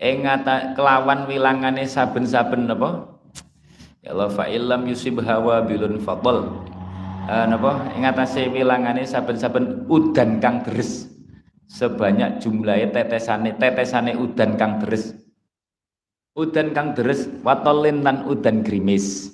[0.00, 0.24] Ing
[0.76, 3.20] kelawan wilangane saben-saben napa?
[4.00, 6.48] Ya Allah fa illam yusib hawa bilun fadl.
[7.28, 7.92] Uh, napa?
[7.92, 11.08] Ing atase wilangane saben-saben udan kang deres.
[11.68, 15.12] Sebanyak jumlahnya tetesane tetesane udan kang deres.
[16.32, 19.28] Udan kang deres watolin lan udan grimis.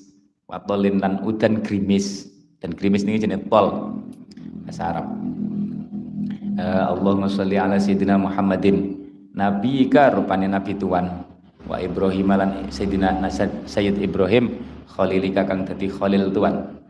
[0.50, 3.92] Watolin lan udan grimis dan grimis ini jenis tol
[4.64, 5.06] bahasa Arab.
[6.56, 8.96] Uh, Allahumma sholli ala sayyidina Muhammadin.
[9.36, 11.28] Nabi ka rupane nabi tuan.
[11.68, 13.20] Wa Ibrahim lan Sayyidina
[13.68, 14.64] Sayyid Ibrahim.
[14.88, 16.80] Khalilika kang dadi khalil tuan.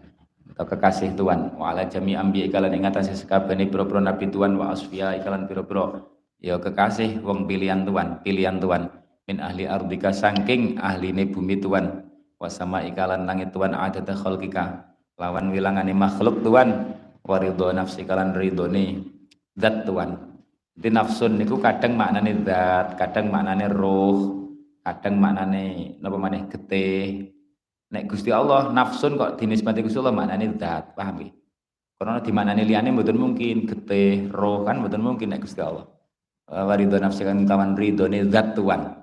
[0.55, 1.51] Atau kekasih tuan.
[1.59, 4.55] Wa ala jami ambi ikalan ing atase sekabehane pira-pira nabi tuan.
[4.55, 6.07] Wa asfiya ikalan pira-pira.
[6.39, 8.95] Ya kekasih wong pilihan tuan pilihan tuan.
[9.27, 12.07] Min ahli ardika saking ahline bumi tuan.
[12.39, 18.37] Wa sama ikalan langit tuan adata khalqika lawan wilangane makhluk tuan wa ridho nafsi kalan
[18.37, 19.03] ridhone
[19.57, 20.37] zat tuan
[20.77, 24.45] di nafsun niku kadang maknane zat, kadang maknane roh,
[24.85, 27.33] kadang maknane napa maneh getih.
[27.87, 31.33] Nek Gusti Allah nafsun kok dinisbati Gusti Allah maknane zat, paham nggih?
[31.97, 35.89] Karena di mana liane mboten mungkin getih, roh kan mboten mungkin nek Gusti Allah.
[36.45, 39.01] Waridho nafsi kan kawan ridhone zat tuan.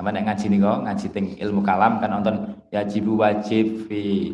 [0.00, 4.32] Sama nek ngaji nika, ngaji teng ilmu kalam kan nonton yajibu wajib fi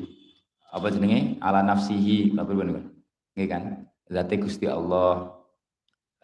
[0.73, 1.37] apa jenenge?
[1.45, 2.33] Ala nafsihi.
[2.33, 3.85] Apa nggih kan?
[4.09, 5.37] Zate Gusti Allah.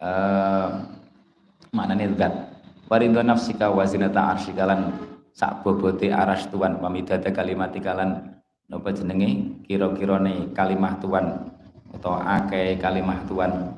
[0.01, 0.89] Uh,
[1.69, 2.33] maknane zat.
[2.89, 4.89] Waridho nafsika wa zinata arsyikalan
[5.37, 6.81] sak bobote aras tuan.
[6.81, 9.61] Pamidada kalimat kalan napa jenenge?
[9.69, 11.53] Kira-kirane kalimah tuan.
[11.93, 13.77] Atau akeh kalimah tuan.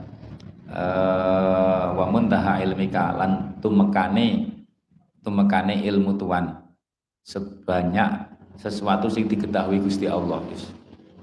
[0.71, 4.55] Uh, wa muntaha ilmika lan tumekane
[5.19, 6.63] tumekane ilmu tuan.
[7.27, 8.30] Sebanyak
[8.61, 10.45] sesuatu sing diketahui Gusti Allah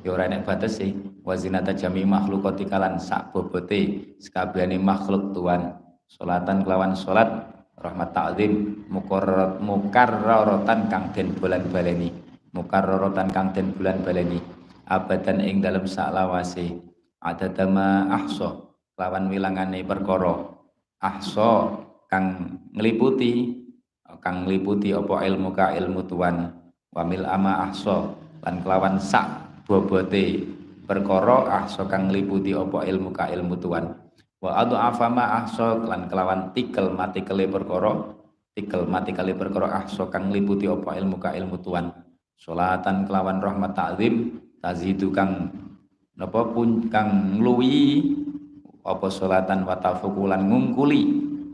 [0.02, 0.94] ya ora enek batas sih.
[1.22, 5.76] Wazinata jami makhlukati kalan sak bobote sekabehane makhluk tuan.
[6.08, 7.28] Salatan kelawan salat
[7.76, 12.08] rahmat ta'zim mukarrarat mukarraratan kang den bulan baleni.
[12.56, 14.40] Mukarraratan kang den bulan baleni.
[14.88, 16.80] Abadan ing dalam saklawase.
[17.20, 18.56] Adadama ahsa
[18.96, 20.48] lawan wilangane perkara.
[20.96, 21.76] Ahsa
[22.08, 23.52] kang ngliputi
[24.24, 26.58] kang ngliputi apa ilmu ka ilmu tuan
[26.98, 28.10] wamil ama ahsa
[28.42, 30.42] lan kelawan sak bobote
[30.82, 33.94] perkara ahsa kang ngliputi apa ilmu ka ilmu tuan.
[34.42, 38.18] Wa adu afama ahsa lan kelawan tikel mati kele perkara
[38.58, 41.94] tikel mati kele perkara ahsa kang ngliputi apa ilmu ka ilmu tuan.
[42.34, 45.54] Salatan kelawan rahmat ta'zim tazidu kang
[46.18, 48.02] napa pun kang ngluwi
[48.82, 51.02] apa salatan wa tafukulan ngungkuli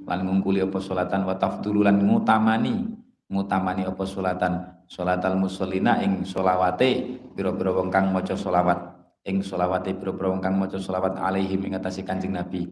[0.09, 3.04] lan ngungkuli apa salatan wa tafdulu ngutamani
[3.35, 4.55] ngutamani apa salatan?
[4.87, 8.95] Salatal musallina ing solawate biro-biro wong kang maca solawat
[9.25, 12.69] ing solawate boro-boro kang maca solawat alaihim ing atase Kanjeng Nabi.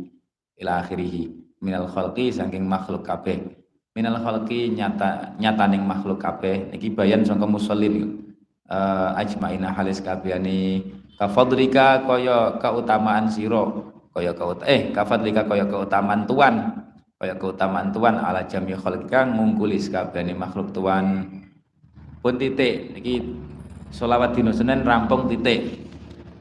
[0.61, 1.33] Ila akhirih
[1.65, 3.41] minal khalqi saking makhluk kabeh.
[3.97, 6.71] Minal khalqi nyata nyataning makhluk kabeh.
[6.71, 8.21] Niki bayan sangka musallin.
[8.69, 10.85] Uh, ajmaina halis kabehane.
[11.17, 16.85] Kafadlika kaya keutamaan siro kaya keut eh kafadlika kaya keutamaan tuan
[17.23, 21.31] kaya keutamaan tuan ala jami khalqika ngungkuli sakabehane makhluk tuan
[22.19, 23.23] pun titik niki
[23.95, 25.87] solawat dino Senin rampung titik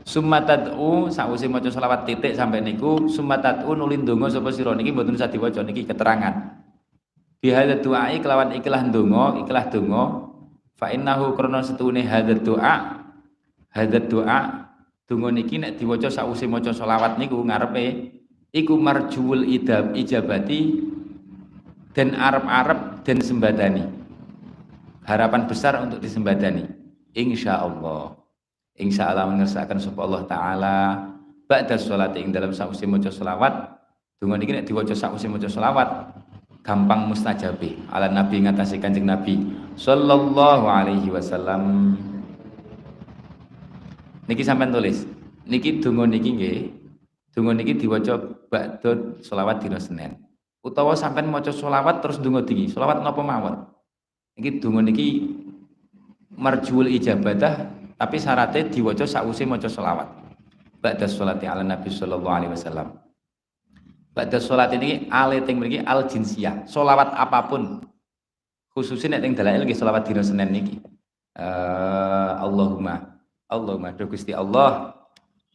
[0.02, 5.30] Sumatad'u sausi maca selawat titik sampai niku sumatad'u nulin donga sapa sira niki mboten usah
[5.30, 6.58] diwaca niki keterangan.
[7.38, 10.34] Bihadza du'ai kelawan ikhlas donga, ikhlas donga
[10.74, 13.06] fa innahu krana setune hadza doa
[13.70, 14.40] hadza doa
[15.06, 18.11] donga niki nek diwaca sausi maca selawat niku ngarepe
[18.52, 20.84] iku marjuul idab ijabati
[21.96, 23.84] dan arep-arep dan sembadani.
[25.08, 26.68] Harapan besar untuk disembadani.
[27.12, 28.16] Insya Allah.
[28.80, 30.78] Insya Allah mengersakan sapa Allah taala.
[31.48, 33.76] Ba'da sholat ing dalam sausi maca selawat.
[34.22, 36.14] Donga niki nek diwaca sausi maca selawat
[36.62, 41.98] gampang mustajabe ala nabi ngatasi kanjeng nabi sallallahu alaihi wasallam.
[44.30, 45.04] Niki sampean tulis.
[45.50, 46.81] Niki donga niki nggih
[47.32, 48.20] donga niki diwaca
[48.52, 50.16] ba'da selawat dina Senin
[50.62, 53.68] utawa sampean maca selawat terus donga tinggi selawat napa mawon
[54.38, 55.08] niki donga niki
[56.36, 60.08] marjul ijabadah tapi syaratnya diwaca sausi maca selawat
[60.84, 63.02] ba'da sholati ala nabi sallallahu alaihi wasallam
[64.12, 66.68] Ba'da sholat ini yang memiliki al jinsiyah.
[66.68, 67.80] Solawat apa pun.
[68.76, 70.76] Khususnya nek yang dalail solawat dina Senin niki.
[71.32, 74.96] Uh, Allahumma Allahumma do Gusti Allah.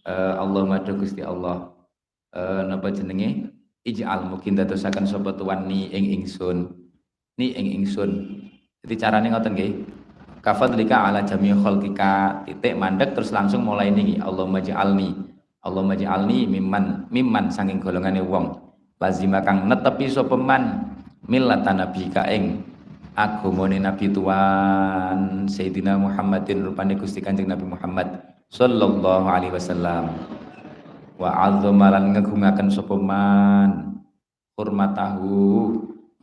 [0.06, 1.74] Uh, Allahumma do Gusti Allah.
[2.30, 3.50] Uh, napa jenenge?
[3.82, 6.70] Ij'al mungkin dadosaken sapa tuan ni ing ingsun.
[7.38, 8.10] Ni ing ingsun.
[8.86, 9.72] Jadi carane ngoten nggih.
[10.46, 15.26] Kafadlika ala jami khalqika titik mandek terus langsung mulai niki Allahumma ja'alni
[15.66, 18.54] Allah maj'alni mimman mimman sanging golongane wong
[19.02, 20.94] lazima kang netepi sapa man
[21.26, 22.62] millatan nabi ka ing
[23.18, 30.14] agamane nabi tuan Sayyidina Muhammadin rupane Gusti Kanjeng Nabi Muhammad sallallahu alaihi wasallam
[31.16, 34.00] wa azzamalan ngagungaken sapa man
[34.56, 35.74] hormatahu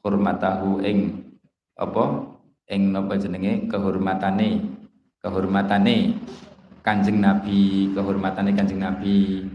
[0.04, 1.32] hormatahu ing
[1.74, 2.30] apa
[2.70, 4.62] ing napa jenenge kehormatane
[5.24, 6.20] kehormatane
[6.84, 9.48] Kanjeng Nabi, kehormatannya Kanjeng Nabi,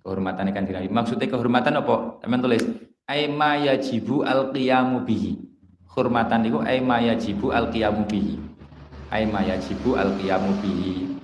[0.00, 0.88] kehormatannya Kanjeng Nabi.
[0.88, 2.16] Maksudnya kehormatan apa?
[2.24, 2.64] Teman tulis,
[3.04, 5.36] aima yajibu al qiyamu bihi.
[5.84, 8.40] Kehormatan itu aima yajibu al qiyamu bihi.
[9.12, 11.15] Aima yajibu al qiyamu bihi.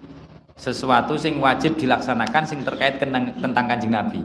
[0.62, 4.22] Sesuatu sing wajib dilaksanakan sing terkait tentang Kanjeng Nabi.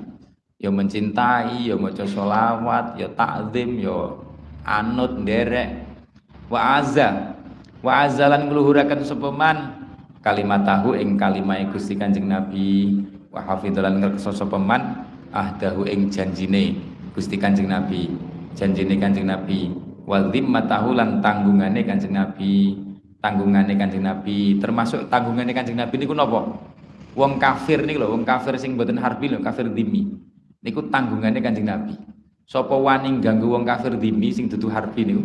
[0.61, 4.13] Ya mencintai, ya maca sholawat, ya takzim, ya
[4.61, 5.81] anut nderek.
[6.45, 7.33] Wa azza.
[7.81, 9.33] Wa azalan ngluhuraken sapa
[10.21, 12.99] kalimat tahu ing kalimah Gusti Kanjeng Nabi
[13.31, 16.75] wa hafidzalan ngerkesa sapa man ahdahu ing janjine
[17.15, 18.11] Gusti Kanjeng Nabi
[18.57, 19.71] janjine Kanjeng Nabi
[20.03, 22.86] wa dhimmatahu lan tanggungane Kanjeng Nabi
[23.23, 26.57] tanggungane Kanjeng Nabi termasuk tanggungane Kanjeng Nabi niku napa
[27.17, 30.05] wong kafir niku lho wong kafir sing mboten harbi lho kafir dimi
[30.61, 31.97] niku tanggungane Kanjeng Nabi
[32.45, 35.23] sapa wani ganggu wong kafir dimi sing dudu harbi niku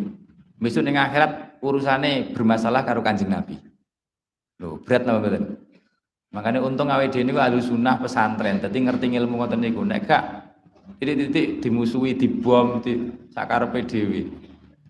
[0.57, 3.72] besok ning akhirat urusane bermasalah karo Kanjeng Nabi
[4.62, 5.59] Loh, berat napa mboten?
[6.32, 9.82] Makanya untung dhewe niku ahli sunnah pesantren, dadi ngerti ilmu ngoten niku.
[9.82, 10.22] Nek gak
[11.03, 14.30] titik-titik dimusuhi, dibom, di sakarepe dhewe.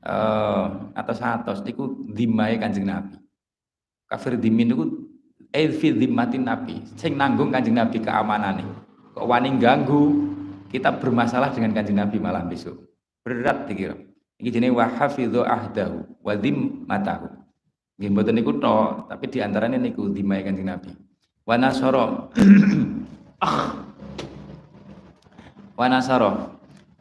[0.03, 0.64] Eh
[0.98, 3.22] atas-atas niku dimae Kanjeng Nabi.
[4.11, 4.84] Kafir dimin niku
[5.55, 8.66] eh fi dhimmatin Nabi, sing nanggung Kanjeng Nabi keamanane.
[9.14, 10.26] Kok wani ganggu,
[10.74, 12.82] kita bermasalah dengan Kanjeng Nabi malam besok.
[13.22, 13.94] Berat dikira.
[14.42, 17.30] Iki jenenge wa hafidhu ahdahu wa dhimmatahu.
[18.03, 20.90] Nggih niku tok, tapi di antaranya niku dimae Kanjeng Nabi.
[21.46, 22.07] Wa nasara.
[25.72, 25.88] Wa.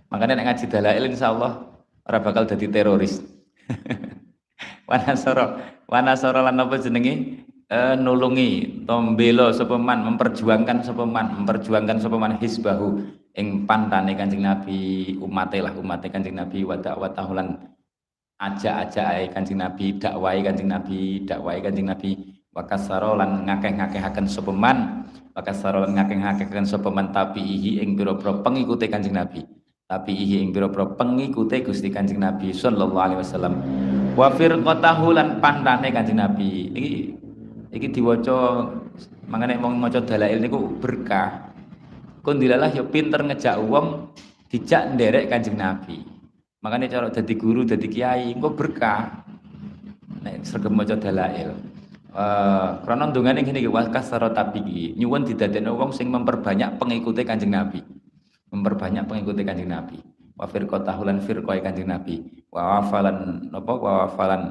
[0.09, 1.70] Makanya nek ngaji dalail insyaallah
[2.07, 3.21] ora bakal jadi teroris.
[4.89, 5.77] Wa nasara.
[5.87, 7.43] Wa nasara lan apa jenenge?
[7.71, 12.99] E, nulungi tombelo sopeman memperjuangkan sopeman memperjuangkan sopeman hisbahu
[13.31, 17.71] ing pantane Kanjeng Nabi umate lah umate Kanjeng Nabi wa dakwatahulan
[18.41, 22.65] ajak-ajak ae Kanjeng Nabi, dakwai Kanjeng Nabi, dakwai Kanjeng Nabi wa
[23.15, 29.15] lan ngakeh-ngakehaken sapa man, wa kasara lan ngakeh-ngakehaken sapa man tabihi ing pira-pira pengikute Kanjeng
[29.15, 29.45] Nabi.
[29.91, 33.59] Tabihi ing pira-pira pengikute Gusti Kanjeng Nabi sallallahu alaihi wasallam.
[34.15, 36.71] Wa firqatahu lan pandane Kanjeng Nabi.
[36.71, 36.91] Iki
[37.75, 38.71] iki diwaca
[39.27, 41.51] mangane wong maca dalail niku berkah.
[42.23, 44.15] Kondilalah ya pinter ngejak wong
[44.47, 46.07] dijak nderek Kanjeng Nabi.
[46.63, 49.27] Makanya cara jadi guru, jadi kiai, engko berkah.
[50.23, 51.51] Nek sregep maca dalail.
[52.11, 54.95] Eh, krana ndongane ngene iki wa kasara tabiki.
[54.95, 57.90] Nyuwun didadekno wong sing memperbanyak pengikuti Kanjeng Nabi.
[58.51, 59.97] Memperbanyak pengikuti Kanjeng Nabi.
[60.35, 62.43] Wa firqatahu lan firqai Kanjeng Nabi.
[62.51, 64.41] Wa wafalan napa wa wafalan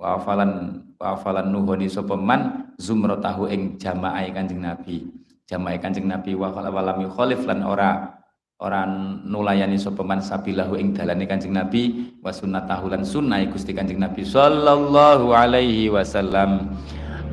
[0.00, 0.50] wa wafalan
[0.96, 5.04] wa wafalan nuhoni sapa man zumratahu ing jamaah Kanjeng Nabi.
[5.44, 8.22] Jamaah Kanjeng Nabi wa walam yukhalif lan ora
[8.62, 13.98] orang nulayani sapa man sabilahu ing dalane Kanjeng Nabi wa sunnatahu lan sunnah Gusti Kanjeng
[13.98, 16.70] Nabi sallallahu alaihi wasallam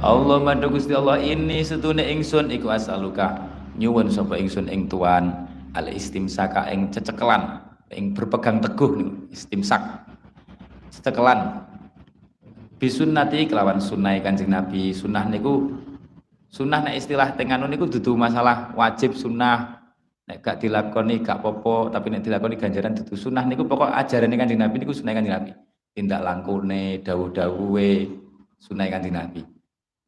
[0.01, 3.45] Allah madu Gusti Allah ini setune ingsun iku asaluka
[3.77, 5.45] nyuwun sapa ingsun ing tuan
[5.79, 7.63] al istimsaka ing cecekelan
[7.95, 9.81] ing berpegang teguh niku istimsak
[10.91, 11.65] cecekelan.
[12.79, 14.95] Bisunnati kelawan sunnah Kanjeng Nabi.
[14.95, 15.75] Sunnah niku
[16.47, 19.79] sunnah nek istilah tenganu niku dudu masalah wajib sunnah.
[20.29, 24.61] Nek gak dilakoni gak popo tapi nek dilakoni ganjaran dudu sunah niku pokok ajaran kanjeng
[24.61, 25.51] Nabi niku sunah kanjeng Nabi.
[25.89, 27.91] Tindak langkune dawuh-dawuhe
[28.61, 29.41] sunah kanjeng Nabi.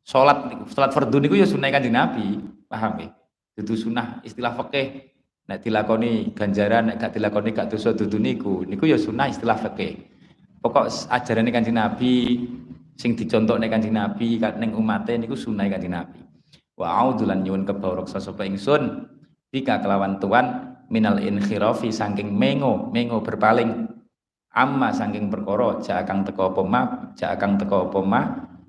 [0.06, 2.38] Salat salat fardhu niku ya sunah kanjeng Nabi
[2.70, 3.10] paham ya
[3.58, 5.11] dudu sunah istilah fikih
[5.50, 8.68] Nek dilakoni ganjaran, nek gak dilakoni gak dosa dudu niku.
[8.68, 10.12] Niku ya sunah istilah fikih.
[10.62, 12.38] Pokok ajaran Kanjeng Nabi
[12.94, 16.22] sing dicontohne Kanjeng Nabi ning umate niku sunah Kanjeng Nabi.
[16.78, 19.10] Wa audulan nyuwun kebawreksa sapa ingsun
[19.50, 23.90] bika kelawan tuan minal inkhirafi saking mengo, mengo berpaling
[24.54, 26.82] amma saking perkara jak kang teko apa ma,
[27.18, 28.22] jak kang teko apa ma,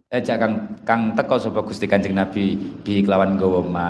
[0.09, 0.55] eh jak kang
[0.89, 3.89] kang teko sapa Gusti Kanjeng Nabi bi kelawan gawa ma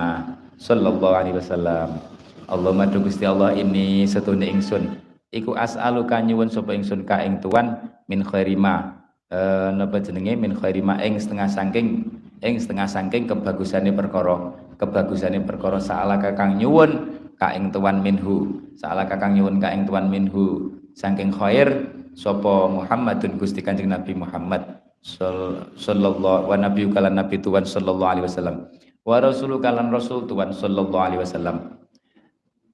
[0.59, 2.12] sallallahu alaihi wasallam.
[2.51, 4.99] Allahumma Gusti Allah ini setune ingsun.
[5.33, 7.81] Iku as'aluka nyuwun sapa ingsun ka ing tuan
[8.11, 9.01] min khairima
[9.33, 10.37] eh napa jenenge?
[10.37, 12.05] Min khairima ing setengah saking
[12.45, 14.53] ing setengah saking kebagusane perkara.
[14.77, 18.61] Kebagusane perkara saala kang nyuwun ka ing tuan minhu.
[18.77, 20.75] Saala kang nyuwun ka ing tuan minhu.
[20.93, 28.13] Saking khair sapa Muhammadun Gusti Kanjeng Nabi Muhammad sallallahu wa nabi kalan nabi tuan sallallahu
[28.21, 28.69] alaihi wasallam.
[29.03, 31.82] Wa rasulu kalan rasul tuan sallallahu alaihi wasallam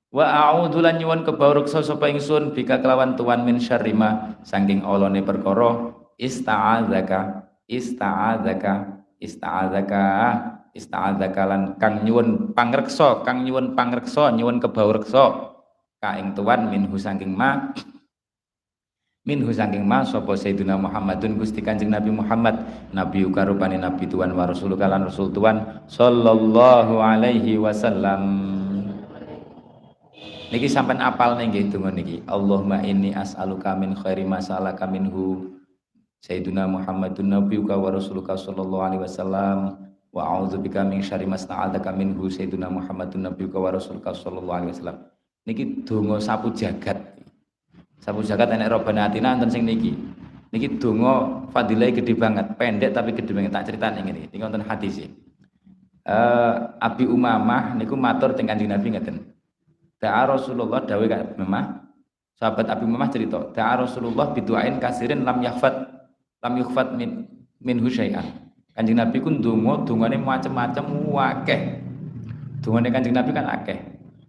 [0.09, 5.92] Wa a'udzu lan nyuwun kebauruksa sapa ingsun bika kelawan tuan min syarrima saking olone perkara
[6.16, 10.04] ista'adzaka ista'adzaka ista'adzaka
[10.72, 15.52] ista'adzaka lan kang nyuwun pangreksa kang nyuwun pangreksa nyuwun kebauruksa
[16.00, 17.76] ka ing tuan minhu saking ma
[19.28, 22.64] minhu saking ma sapa sayyidina Muhammadun Gusti Kanjeng Nabi Muhammad
[22.96, 28.56] nabi karupane nabi tuan wa rasul kalan rasul tuan sallallahu alaihi wasallam
[30.49, 32.24] Niki sampai apal nih gitu niki.
[32.24, 35.53] Allahumma inni as'aluka min khairi ma sa'alaka minhu
[36.24, 39.76] Sayyiduna Muhammadun nabiyuka wa rasuluka sallallahu alaihi wasallam
[40.09, 44.99] wa a'udzubika min syarri ma sta'adzaka minhu Sayyiduna Muhammadun nabiyuka wa rasuluka sallallahu alaihi wasallam.
[45.44, 46.96] Niki donga sapu jagat.
[48.01, 49.92] Sapu jagat enek robana atina enten sing niki.
[50.49, 53.53] Niki donga fadilah gede banget, pendek tapi gede banget.
[53.53, 54.32] Tak ceritane ngene.
[54.32, 55.12] Niki wonten hadis e.
[56.09, 59.38] Uh, Abi Umamah niku matur teng Kanjeng Nabi ngeten.
[59.99, 61.90] Da'a Rasulullah dawe kak Memah.
[62.38, 65.74] Sahabat Abi Memah cerita, Da'a Rasulullah biduain kasirin lam yakhfat
[66.38, 67.26] lam yukhfat min
[67.59, 68.46] min husyai'an.
[68.78, 71.82] Kanjeng Nabi ku ndonga, dongane macam-macam wakeh.
[72.62, 73.78] Dongane Kanjeng Nabi kan akeh.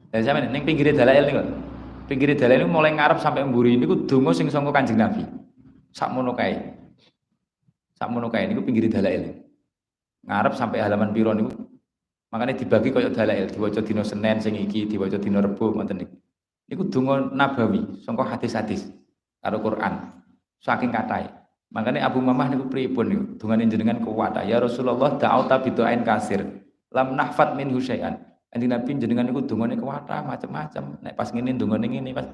[0.10, 1.42] Dan sampe ning pinggire dalail niku.
[2.10, 5.22] Pinggire dalail niku mulai ngarep sampai mburi niku donga sing sangka Kanjeng Nabi.
[5.94, 6.58] Sakmono kae.
[7.94, 9.38] Sakmono kae niku pinggire dalail.
[10.26, 11.69] Ngarep sampai halaman piro niku
[12.30, 16.16] Makanya dibagi kaya dalail, diwaca dina Senin sing iki, diwaca dina Rebo ngoten niku.
[16.70, 18.86] Niku donga nabawi, sangka hadis-hadis
[19.42, 20.14] karo Quran.
[20.62, 21.26] Saking katahe.
[21.74, 23.24] Makanya Abu Mamah niku pripun niku?
[23.42, 24.38] Dungane jenengan kuwat.
[24.46, 26.46] Ya Rasulullah da'auta bidu'ain kasir.
[26.94, 28.18] Lam nahfat min husyai'an.
[28.50, 31.02] Kanjeng Nabi jenengan niku dungane kuwat macam-macam.
[31.02, 32.26] Nek pas ngene dungane ngene pas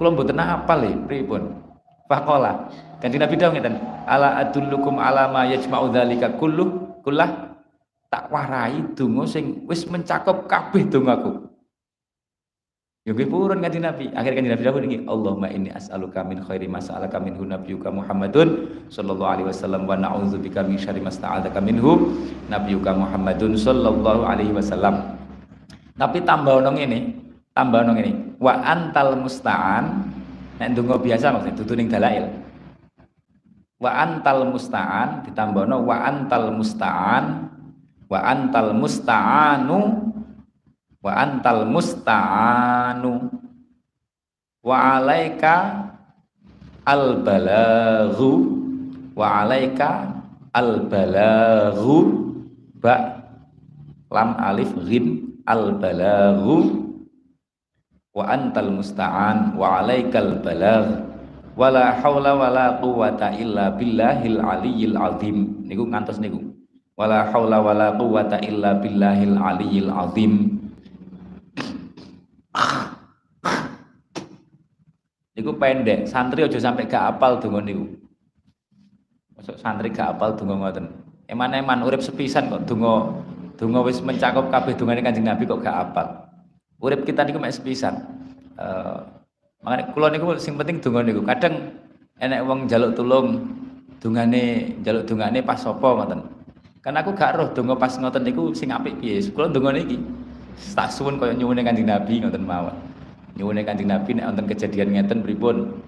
[0.00, 1.52] kula mboten hafal e pripun.
[2.08, 2.72] Faqala.
[3.00, 3.76] Kanjeng Nabi dawuh ngeten,
[4.08, 7.53] ala adullukum ala ma yajma'u dzalika kullu kullah
[8.14, 11.50] tak warai donga sing wis mencakup kabeh dongaku.
[13.02, 14.06] Ya nggih purun kanjeng Nabi.
[14.14, 18.70] Akhir kanjeng Nabi dawuh niki, Allahumma inni as'aluka min khairi ma sa'alaka minhu nabiyyuka Muhammadun
[18.86, 22.14] sallallahu alaihi wasallam wa na'udzubika min syarri ma sta'adzaka minhu
[22.48, 25.18] nabiyyuka Muhammadun sallallahu alaihi wasallam.
[25.98, 27.18] Tapi tambah ono ngene,
[27.50, 28.38] tambah ono ngene.
[28.38, 30.06] Wa antal musta'an
[30.62, 32.30] nek donga biasa maksudnya dudu ning dalail.
[33.82, 37.52] Wa antal musta'an ditambahno wa antal musta'an
[38.08, 39.80] wa antal musta'anu.
[41.04, 43.12] Wa antal musta'anu.
[44.64, 45.84] Wa alaika
[46.88, 48.30] al balaghu
[49.12, 50.20] wa alaika
[50.56, 51.96] al balaghu
[52.80, 53.20] ba.
[54.08, 56.88] Lam alif ghin al balaghu
[58.14, 59.58] wa antal musta'an.
[59.58, 61.04] Wa alaikal balagh
[61.54, 65.66] wala haula wala quwata illa billahil aliyyil azim.
[65.68, 66.53] Niku ngantos niku
[66.94, 70.64] wala haula wala quwata illa billahil aliyil azim
[75.34, 77.90] Niku pendek, santri aja sampai gak apal donga niku.
[79.34, 80.86] Masuk santri gak apal donga ngoten.
[81.26, 83.10] Eman-eman urip sepisan kok donga
[83.58, 86.06] donga wis mencakup kabeh dongane Kanjeng Nabi kok gak apal.
[86.78, 87.98] Urip kita niku mek sepisan.
[88.54, 89.02] Uh,
[89.66, 91.26] makanya kula niku sing penting donga niku.
[91.26, 91.82] Kadang
[92.22, 93.42] enek wong njaluk tulung
[93.98, 96.43] dungane njaluk dungane pas sapa ngoten.
[96.84, 99.16] Karena aku gak roh donga pas ngoten niku sing apik piye.
[99.32, 99.96] Kula donga niki
[100.76, 102.76] tak suwun kaya nyuwune Kanjeng Nabi ngoten mawon.
[103.40, 105.80] Nyuwune Kanjeng Nabi nek wonten kejadian ngeten pripun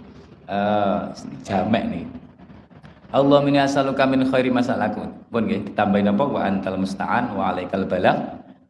[0.49, 1.13] eh uh,
[1.45, 2.05] jamek nih.
[3.13, 5.05] Allah min as'aluka min khairi masalaku.
[5.29, 8.17] Pun nggih ditambahi napa wa antal musta'an wa alaikal balagh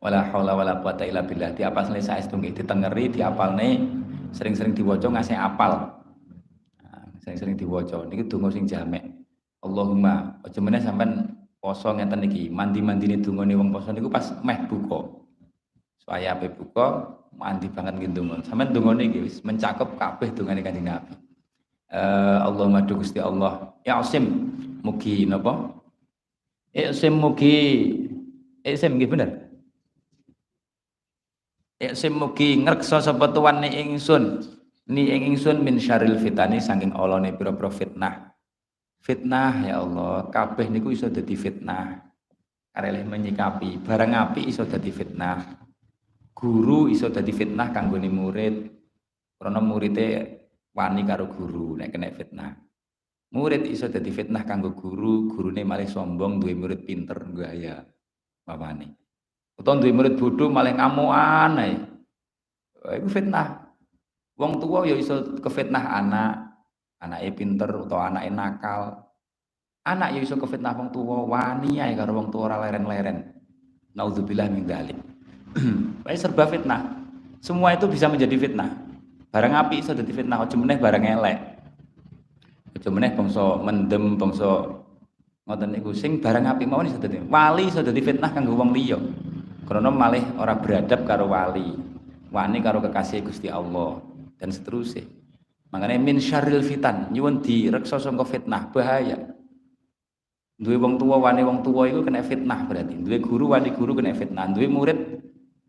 [0.02, 1.54] wala haula wala quwata illa billah.
[1.54, 3.86] Diapal saestu nggih ditengeri diapalne
[4.34, 5.94] sering-sering diwaca ngasih apal.
[6.82, 9.14] Nah, sering-sering diwaca niki donga sing jamek.
[9.62, 11.35] Allahumma aja meneh sampean
[11.66, 15.18] poso ngeten iki mandi-mandine dungane wong poso niku pas meh buka
[15.98, 18.38] supaya ape buka mandi banget gitu donga.
[18.46, 21.18] Sampeyan dongane iki wis mencakup kabeh dongane Kanjeng Nabi.
[21.90, 23.74] Uh, Allahumma Gusti Allah.
[23.82, 24.50] Ya Asim
[24.86, 25.74] mugi napa?
[26.70, 27.54] Ya Asim mugi
[28.62, 29.30] Asim nggih bener.
[31.82, 34.46] Ya Asim mugi ngreksa sapa tuwane ingsun.
[34.86, 38.25] Ni ing ingsun min syaril fitani saking olone pira-pira fitnah.
[39.06, 41.94] Fitnah ya Allah, kabeh niku iso dadi fitnah.
[42.74, 45.46] Karelih menyikapi barang api iso dadi fitnah.
[46.34, 48.56] Guru iso dadi fitnah kanggone murid.
[49.38, 50.26] Karena muridnya
[50.74, 52.50] wani karo guru nek kena fitnah.
[53.30, 57.86] Murid iso dadi fitnah kanggo guru, gurune malah sombong duwe murid pinter gaya
[58.42, 58.90] bapane.
[59.54, 61.78] Utawa duwe murid bodoh malah ngamuan ae.
[62.90, 63.70] Iku fitnah.
[64.34, 66.45] Wong tua ya iso kefitnah anak,
[67.06, 69.06] anake pinter utawa anake nakal.
[69.86, 73.22] Anak ya iso kefitnah wong tua, wani ae karo wong tua ora leren-leren.
[73.94, 74.98] Nauzubillah min dzalik.
[76.20, 76.82] serba fitnah.
[77.38, 78.66] Semua itu bisa menjadi fitnah.
[79.30, 81.38] Barang api iso dadi fitnah, aja meneh barang elek.
[82.76, 84.74] Aja meneh bangsa mendem, bangsa
[85.46, 88.98] ngoten niku sing barang api mawon iso dadi wali iso dadi fitnah kanggo wong liya.
[89.66, 91.78] Karena malih ora beradab karo wali.
[92.34, 94.02] Wani karo kekasih Gusti Allah
[94.38, 95.15] dan seterusnya.
[95.76, 99.36] Makanya min syarril fitan, nyuwun direksa sangka fitnah, bahaya.
[100.56, 102.96] Duwe wong tua wani wong tua itu kena fitnah berarti.
[102.96, 104.48] Duwe guru wani guru kena fitnah.
[104.56, 105.20] Duwe murid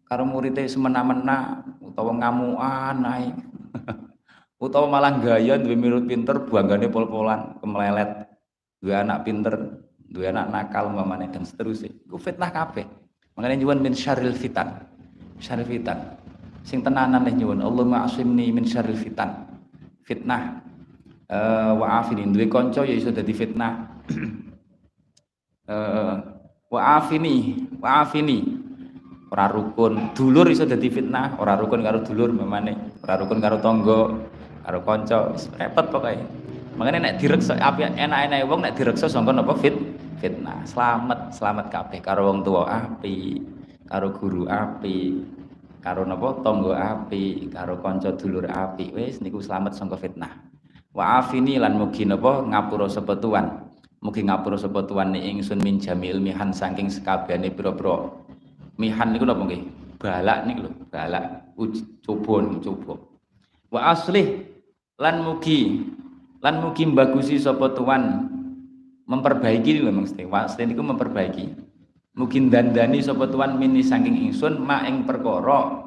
[0.08, 3.36] karo muridnya semena-mena utawa ngamuan ae
[4.64, 8.32] utawa malah gaya duwe mirut pinter buanggane pol-polan kemelelet
[8.80, 11.91] duwe anak pinter duwe anak nakal umpamane dan seterusnya.
[12.08, 12.88] Iku fitnah kabeh.
[13.36, 14.88] Makanya nyuwun min syarril fitan.
[15.43, 16.16] Syarril fitan.
[16.64, 17.60] Sing tenanan nih nyuwun.
[17.60, 19.57] Allahumma asimni min syarril fitan
[20.08, 20.64] fitnah.
[21.28, 23.99] Uh, wa afini duwe kanca ya iso dadi fitnah.
[25.68, 26.16] Uh,
[26.72, 28.39] wa afini.
[29.28, 30.16] Ora rukun.
[30.16, 31.36] Dulur iso dadi fitnah.
[31.36, 33.03] Ora rukun karo dulur memane.
[33.03, 34.16] Ora rukun karo tonggo
[34.64, 35.36] karo kanca.
[35.60, 36.16] Repot pokoke.
[36.80, 39.51] Makanya nek direksa api enak-enak wong nek direksa sangka napa?
[39.60, 39.76] Fit
[40.24, 40.64] fitnah.
[40.64, 43.43] Selamat selamat kabeh karo wong tua api
[43.84, 45.20] karo guru api
[45.80, 48.94] karo napa tangga api karo kanca dulur api.
[48.94, 50.34] Wis niku selamat sangka fitnah.
[50.94, 53.68] Wa afini lan mugi napa ngapura sapa tuan
[54.02, 58.10] mugi ngapura sapa tuan ingsun min jamil mihan saking sekabehane pira-pira.
[58.78, 59.62] Mihan niku napa nggih?
[59.98, 61.26] Balak niku lho balak.
[62.06, 62.94] Coba coba.
[63.74, 64.46] Wa aslih
[65.02, 65.82] lan mugi
[66.42, 68.34] lan mugi bagusi sapa tuan.
[69.08, 70.28] Memperbaiki lho mesti.
[70.28, 71.66] Wasle niku memperbaiki
[72.18, 75.86] mugi dandani sapa tuan mini saking ingsun ma ing perkara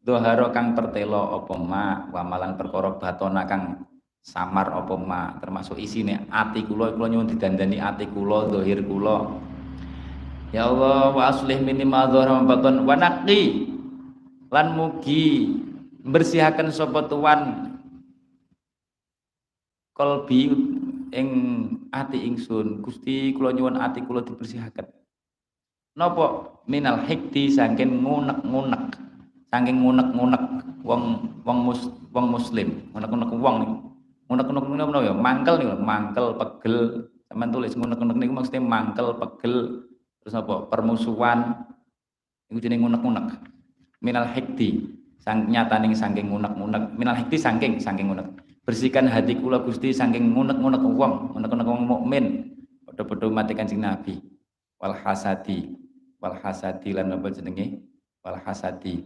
[0.00, 3.84] doharo kang pertelo apa ma wamalan perkara batona kang
[4.24, 9.36] samar apa ma termasuk isine ati kula kula nyuwun didandani ati kula zahir kula.
[10.50, 13.70] Ya Allah wa aslih mini ma dhahara baton wa naqi.
[14.50, 15.56] Lan mugi
[16.02, 17.70] bersihaken sapa tuan
[19.92, 20.52] kolbi
[21.12, 21.28] ing
[21.92, 22.80] ati ingsun.
[22.80, 24.99] Gusti kula nyuwun ati kula dibersihaken
[25.98, 28.94] napa minal hikti saking ngunek-ngunek.
[29.50, 30.42] Saking ngunek-ngunek
[30.86, 31.02] wong
[31.42, 32.68] wong mus, wong muslim.
[32.94, 33.76] Ngunek-ngunek wong niku.
[34.30, 35.14] Ngunek-ngunek niku ya?
[35.14, 36.76] Mangkel niku mangkel pegel.
[37.26, 39.54] Sampean tulis ngunek-ngunek niku maksudnya mangkel pegel.
[40.22, 41.66] Terus apa permusuhan.
[42.50, 43.26] Niku jenenge ngunek-ngunek.
[44.00, 44.86] Minal hikti
[45.18, 46.94] sang nyataning saking ngunek-ngunek.
[46.94, 48.30] Minal hikti saking saking ngunek.
[48.62, 52.24] Bersihkan hati kula Gusti saking ngunek-ngunek wong, ngunek-ngunek wong mukmin.
[52.86, 54.14] Padha-padha mati Kanjeng Nabi.
[54.78, 55.79] Wal hasadi,
[56.20, 57.80] wal hasadi lan apa jenenge?
[58.20, 59.02] Wal hasadi.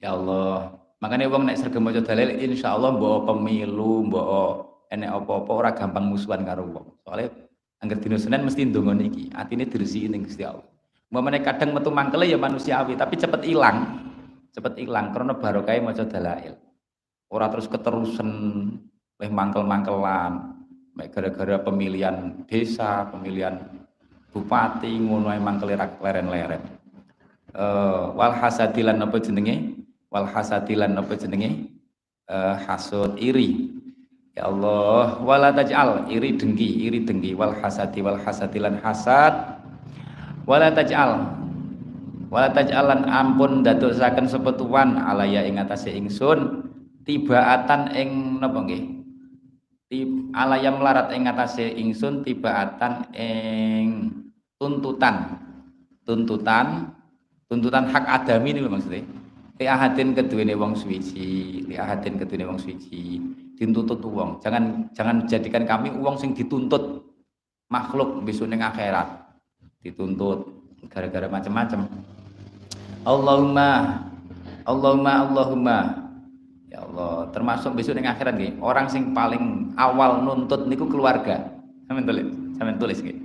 [0.00, 5.70] Ya Allah, makanya wong nek sregep maca dalil insyaallah mbok pemilu, mbok enek apa-apa ora
[5.76, 6.86] gampang musuhan karo wong.
[7.04, 7.28] Soale
[7.84, 10.64] angger dina Senin mesti ndonga niki, atine diresiki ning Gusti Allah.
[11.12, 14.08] Umpamane kadang metu mangkele ya manusiawi, tapi cepet ilang.
[14.50, 16.56] Cepet ilang karena barokah maca dalail
[17.30, 18.30] ora terus keterusan
[19.16, 20.58] oleh mangkel-mangkelan
[21.00, 23.56] gara-gara pemilihan desa pemilihan
[24.30, 26.62] bupati ngono mangkel leren-leren.
[27.50, 29.74] Uh, wal hasadilan apa jenenge?
[30.10, 31.70] Wal hasadilan apa jenenge?
[32.30, 33.74] Uh, hasud iri.
[34.38, 37.34] Ya Allah wala taj'al iri dengki iri dengki.
[37.34, 39.58] Wal hasadi wal hasadilan hasad.
[40.46, 41.40] Wala taj'al
[42.30, 43.66] wala taj'alan ampun
[44.30, 46.70] sepetuan alaya ing atase ingsun
[47.02, 48.99] tibaatan ing napa nggih
[50.34, 54.14] alayam larat ing atase ingsun tibaatan ing
[54.54, 55.36] tuntutan.
[56.06, 56.94] Tuntutan
[57.50, 59.02] tuntutan hak adami ini maksudnya.
[59.60, 63.20] Li ahadin keduwene wong suwiji li ahadin keduwene wong suwiji
[63.60, 64.40] dituntut wong.
[64.40, 67.04] Jangan jangan jadikan kami uang sing dituntut.
[67.70, 69.06] Makhluk besok ning akhirat.
[69.84, 70.48] Dituntut
[70.88, 71.86] gara-gara macam-macam.
[73.04, 74.00] Allahumma
[74.64, 75.76] Allahumma Allahumma
[76.70, 81.50] ya Allah termasuk besok yang akhirat nih orang sing paling awal nuntut niku keluarga.
[81.90, 83.18] Sampean tulis sampean tulis nih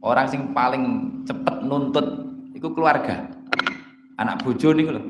[0.00, 0.82] orang sing paling
[1.28, 2.06] cepet nuntut
[2.56, 3.28] itu keluarga.
[4.16, 5.02] Anak bojo niku lho.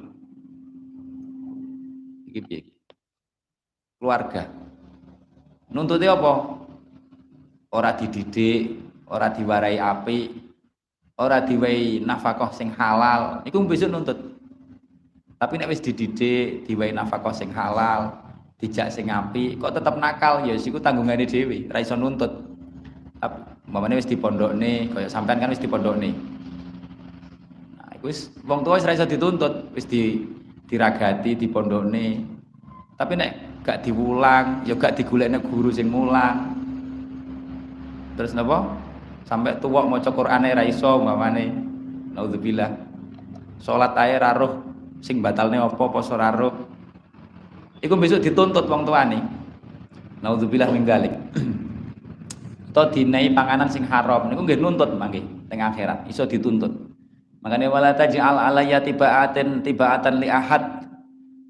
[2.34, 2.60] Iki piye
[4.02, 4.50] keluarga.
[5.70, 6.32] Nuntutnya apa?
[7.74, 10.18] Ora dididik ora diwarai api
[11.14, 13.46] ora diwai nafkah sing halal.
[13.46, 14.33] Iku besok nuntut
[15.44, 18.16] tapi nek wis dididik diwai nafkah sing halal
[18.56, 20.40] dijak sing api kok tetap nakal?
[20.40, 22.32] Ya siku tanggungane dhewe ra iso nuntut.
[23.20, 26.16] Tapi mamane wis dipondokne kaya sampean kan wis dipondokne.
[27.76, 30.24] Nah iku wis wong tuwa wis ra iso dituntut wis di
[30.64, 32.24] diragati dipondokne.
[32.96, 33.30] Tapi nek
[33.68, 36.56] gak diulang ya gak digolekne guru sing mulang.
[38.16, 38.80] Terus napa?
[39.28, 41.52] Sampai tua mau Qur'ane ra iso umpamane.
[42.16, 42.72] Naudzubillah
[43.60, 44.73] salat ae ra roh
[45.04, 46.64] sing batalne apa poso ra roh
[47.84, 49.20] iku besok dituntut wong tuane.
[50.24, 51.12] Naudzubillah min dzalik.
[52.74, 54.26] To dinai panganan sing haram.
[54.26, 56.10] Niku nggih nuntut mangke teng akhirat.
[56.10, 56.74] Iso dituntut.
[57.38, 60.82] Makanya wala taj'al alayya tibaatin tibaatan li ahad.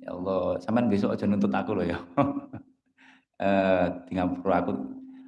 [0.05, 1.97] Ya Allah sampean besok aja nuntut aku loh ya.
[3.35, 4.73] Eh tinggal aku.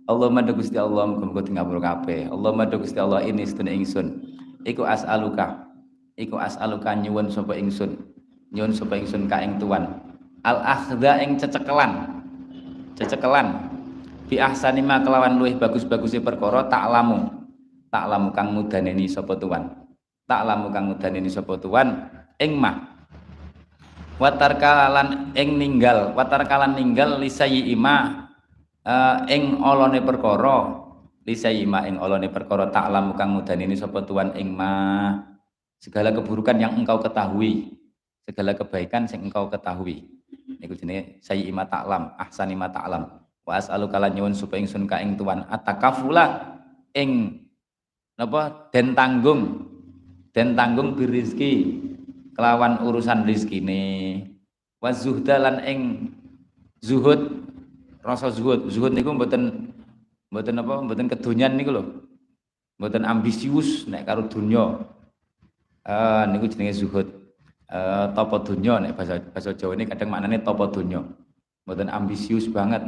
[0.07, 2.31] Allah madu Gusti Allah muga-muga tinggal kabeh.
[2.31, 4.23] Allah madu Gusti Allah ini sedene ingsun.
[4.63, 5.67] Iku as'aluka.
[6.15, 8.16] Iku as'aluka nyuwun sapa ingsun.
[8.55, 9.87] Nyuwun sapa ingsun ka ing tuan.
[10.47, 12.23] Al akhdha ing cecekelan.
[12.95, 13.73] Cecekelan.
[14.27, 17.31] Bi ahsani ma kelawan luwih bagus-baguse perkara taklamu.
[17.91, 19.87] Taklamu kang mudaneni sapa tuan.
[20.27, 22.95] Taklamu kang mudaneni sapa tuan ing mah.
[24.17, 28.27] Watarkalan ing ninggal, watarkalan ninggal lisayi imah
[28.87, 30.87] uh, ing olone perkara
[31.27, 35.13] lisayima ing olone perkara ta'lamu kang ini sapa tuan ing ma
[35.83, 37.76] segala keburukan yang engkau ketahui
[38.27, 40.03] segala kebaikan yang engkau ketahui.
[40.59, 43.07] Niku jenenge sayyima ta'lam ahsanima ta'lam.
[43.47, 46.59] Wa as'alu kala nyuwun supaya ingsun ka ing tuan atakafula
[46.91, 47.39] ing
[48.19, 49.71] napa den tanggung.
[50.35, 51.79] Den tanggung birizki
[52.35, 54.27] kelawan urusan rizkine.
[54.83, 55.81] Wa zuhdalan ing
[56.83, 57.47] zuhud
[58.03, 58.67] rasa zuhud.
[58.67, 59.71] Zuhud niku mboten
[60.35, 61.85] mboten apa mboten kedonyan niku lho.
[62.83, 64.83] Mboten ambisius nek karo donya
[65.87, 67.16] uh, niku jenenge zuhud
[67.71, 71.03] uh, topo donya nek bahasa bahasa Jawa ini kadang maknane topo donya
[71.67, 72.87] mboten ambisius banget.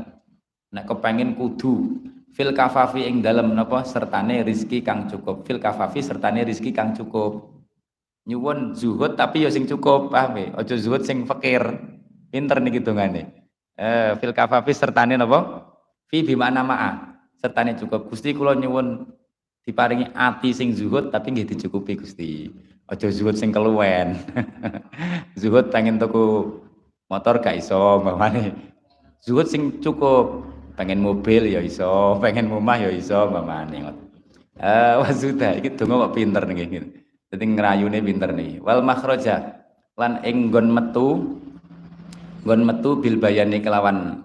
[0.70, 1.98] Nek kepengin kudu
[2.30, 5.42] fil kafafi ing dalem napa sertane rizki kang cukup.
[5.42, 7.58] Fil kafafi sertane rizki kang cukup.
[8.28, 10.46] Nyuwun zuhud tapi ya sing cukup paham ya?
[10.60, 11.64] Aja zuhud sing fakir.
[12.28, 13.48] Pinter niki dongane.
[13.74, 15.64] Eh, fil kafafi sertane napa?
[16.12, 16.90] Fi bimana ma'a
[17.40, 18.12] sertane cukup.
[18.12, 19.08] Gusti kula nyuwun
[19.64, 22.48] diparingi ati sing zuhud tapi nggih dicukupi Gusti
[22.88, 24.16] aja zuhud sing keluwen.
[25.40, 26.56] Zuhud pengen tuku
[27.08, 28.52] motor gak iso mamane
[29.24, 30.44] zuhud sing cukup
[30.78, 31.90] pengen mobil ya iso
[32.22, 33.92] pengen rumah ya iso mamane
[34.58, 36.68] eh wah sudah iki donga kok pinter nggih
[37.28, 38.56] dadi ngrayune pinter nih.
[38.64, 39.60] Wal makhraja
[40.00, 41.38] lan ing metu
[42.42, 44.24] gon metu bil bayani kelawan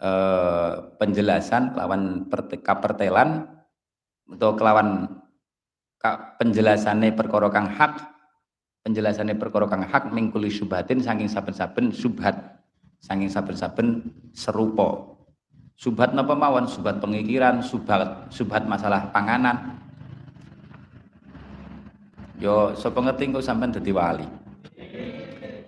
[0.00, 2.24] eh, penjelasan kelawan
[2.64, 3.44] kapertelan
[4.24, 5.20] atau kelawan
[6.38, 7.92] penjelasannya perkara hak
[8.84, 12.36] penjelasannya perkara hak mingkuli subhatin saking saben-saben subhat
[13.00, 14.04] saking saben-saben
[14.36, 15.16] serupa
[15.80, 19.80] subhat napa mawon subhat pengikiran subhat subhat masalah panganan
[22.36, 24.26] yo sapa ngerti kok sampean dadi wali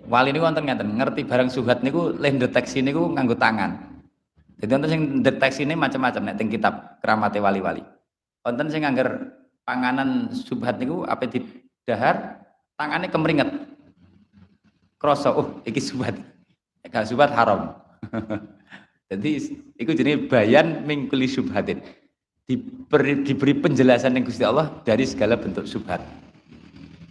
[0.07, 3.99] wali niku wonten ngeten, ngerti barang subhat niku leh deteksi niku nganggo tangan.
[4.57, 7.83] Jadi wonten sing deteksi ini macam-macam nek kitab keramate wali-wali.
[8.41, 9.36] Wonten sing ngangger
[9.67, 11.43] panganan subhat niku apa di
[11.83, 12.39] dahar
[12.79, 13.49] tangannya kemeringet.
[14.95, 16.15] Kroso, oh iki subhat.
[16.87, 17.75] Gak subhat haram.
[19.11, 21.79] Jadi itu jadi bayan mingkuli subhatin.
[22.43, 26.03] Diberi, diberi penjelasan yang Gusti Allah dari segala bentuk subhat.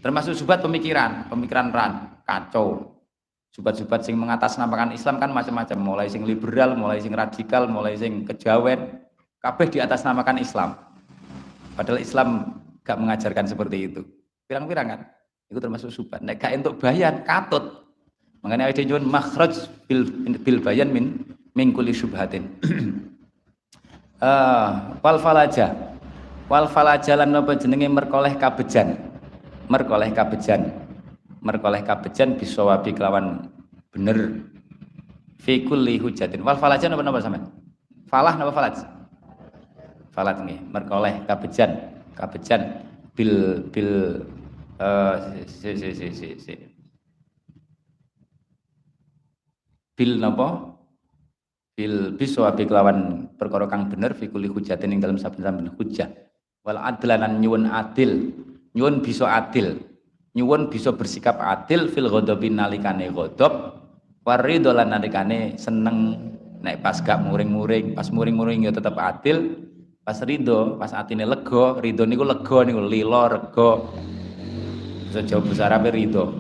[0.05, 2.97] Termasuk subhat pemikiran, pemikiran ran kacau.
[3.53, 9.01] Subat-subat sing mengatasnamakan Islam kan macam-macam, mulai sing liberal, mulai sing radikal, mulai sing kejawen,
[9.41, 10.77] kabeh di atas namakan Islam.
[11.77, 14.01] Padahal Islam gak mengajarkan seperti itu.
[14.49, 15.01] Pirang-pirang kan?
[15.53, 16.25] Itu termasuk subat.
[16.25, 17.85] Nek gak untuk bayan katut.
[18.41, 20.09] Mengenai ada nyuwun makhraj bil,
[20.41, 21.21] bil bayan min
[21.53, 22.49] min kulli syubhatin.
[24.25, 24.71] uh,
[25.05, 25.77] wal falaja.
[26.49, 28.97] Wal falaja lan napa jenenge merkoleh kabejan.
[29.69, 30.87] Merkoleh kabejan
[31.47, 33.47] merkoleh kabejan bisawabi kelawan
[33.95, 34.43] bener
[35.39, 37.47] fi kulli hujatin wal falajan apa napa sampean
[38.11, 38.77] falah napa falaj
[40.17, 40.73] falat nggih.
[40.73, 42.81] Merkoleh kabejan kabejan
[43.13, 44.25] bil bil
[44.81, 46.55] uh, si, si, si, si, si.
[49.93, 50.73] bil napa?
[51.77, 56.09] Bil biswa kelawan perkara kang bener fi kulli hujatin ing dalam saben-saben hujjah
[56.65, 58.33] wal adlanan nyuwun adil
[58.73, 59.85] nyuwun bisa adil
[60.33, 63.77] nyuwun bisa bersikap adil fil ghadabi nalikane ghadab
[64.25, 66.33] waridho lan nalikane seneng.
[66.57, 69.55] Nek pas gak muring-muring pas muring-muring ya tetep adil
[70.07, 73.71] pas ridho pas atine lega ridho niku lega niku lilo rega
[75.11, 76.31] bisa jawab besar apa ridho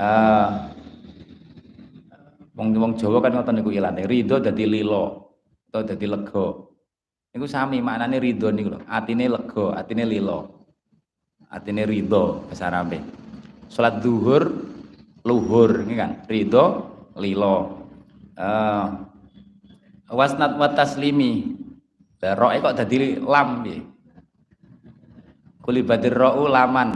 [0.00, 0.68] uh,
[2.58, 5.30] Wong wong Jawa kan ngoten niku ilane, ridho dadi lilo
[5.70, 6.46] atau dadi lega.
[7.30, 10.66] Niku sami maknane ridho niku atine lega, atine lilo.
[11.54, 12.98] Atine ridho bahasa Arabe.
[13.70, 14.50] Salat zuhur
[15.22, 17.86] luhur ini kan, ridho lilo.
[18.34, 19.06] Uh,
[20.10, 21.57] wasnat wa taslimi.
[22.18, 23.78] Lah roe kok dadi lam piye?
[25.62, 26.90] Kulibadir ra'u laman.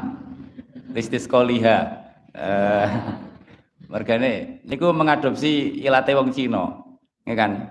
[0.91, 2.03] Listis koliha.
[2.33, 2.89] Uh,
[3.93, 6.81] Mergane niku mengadopsi ilate wong Cina.
[7.29, 7.70] Kan?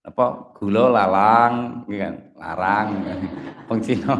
[0.00, 2.14] Apa gula lalang, nggih kan?
[2.38, 2.88] Larang.
[3.68, 4.14] wong Cina.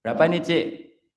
[0.00, 0.64] Berapa nih, Cik?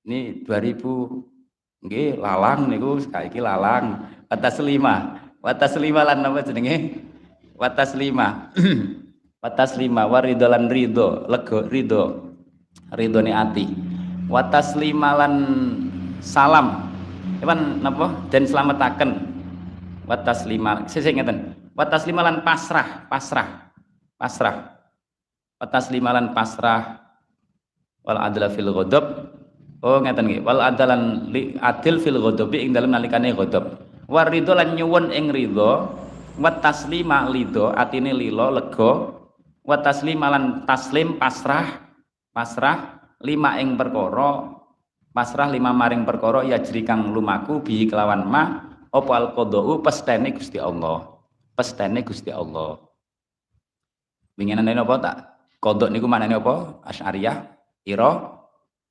[0.08, 4.04] Ini 2000 nggih lalang niku saiki lalang.
[4.26, 5.16] Watas lima.
[5.40, 6.98] Watas lima lan napa jenenge?
[7.54, 8.52] Watas lima.
[9.38, 12.34] Watas lima waridolan ridho, lego ridho.
[12.90, 13.70] Ridhone ati.
[14.26, 15.34] Watas lima lan
[16.18, 16.90] salam.
[17.38, 18.18] Ewan napa?
[18.34, 19.14] Dan selamataken
[20.10, 21.54] watas lima saya ngeten.
[21.78, 23.70] Watas lima lan pasrah pasrah
[24.18, 24.74] pasrah.
[25.62, 26.98] Watas lima lan pasrah.
[28.02, 29.30] Wal adla fil ghadab.
[29.86, 30.42] Oh ngeten nggih.
[30.42, 33.86] Wal adalan li adil fil ghadabi ing dalem nalikane ghadab.
[34.10, 35.94] War ridho lan nyuwun ing ridho.
[36.42, 39.17] Wat taslima lido atine lilo lega
[39.68, 41.92] wat taslima lan taslim pasrah
[42.32, 44.56] pasrah lima ing perkara
[45.12, 46.56] pasrah lima maring perkara ya
[46.88, 51.04] kang lumaku bi kelawan ma apa al qadau pestene Gusti Allah.
[51.52, 52.80] Pestene Gusti Allah.
[54.40, 55.16] Winginan apa tak?
[55.58, 56.80] Kodok niku manane apa?
[56.86, 57.36] Asy'ariyah
[57.84, 58.38] ira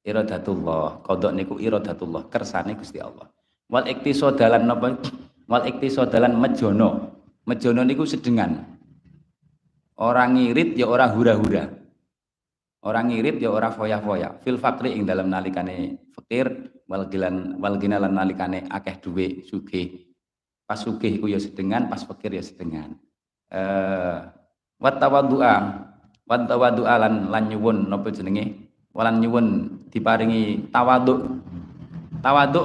[0.04, 1.02] iradatullah.
[1.02, 3.32] Kodok niku iradatullah kersane Gusti Allah.
[3.72, 5.00] Wal iktisodalan napa?
[5.48, 7.16] Wal iktisodalan mejono.
[7.48, 8.77] Mejono niku sedengan
[9.98, 11.74] orang ngirit ya orang hura-hura.
[12.86, 14.38] Orang ngirit ya orang foya-foya.
[14.45, 20.08] Fil fakri ing dalam nalikane fakir wal gilan wal ginalan nalikane akeh duwe sugih.
[20.64, 22.95] Pas sugih iku ya sedengan pas fakir ya sedengan.
[23.50, 24.18] Eh
[24.78, 25.56] wat tawaddu'a
[26.30, 28.70] tawaddu'a lan lan nyuwun napa jenenge?
[28.93, 29.45] Walan nyuwun
[29.93, 31.22] diparingi tawadhu
[32.22, 32.62] tawadhu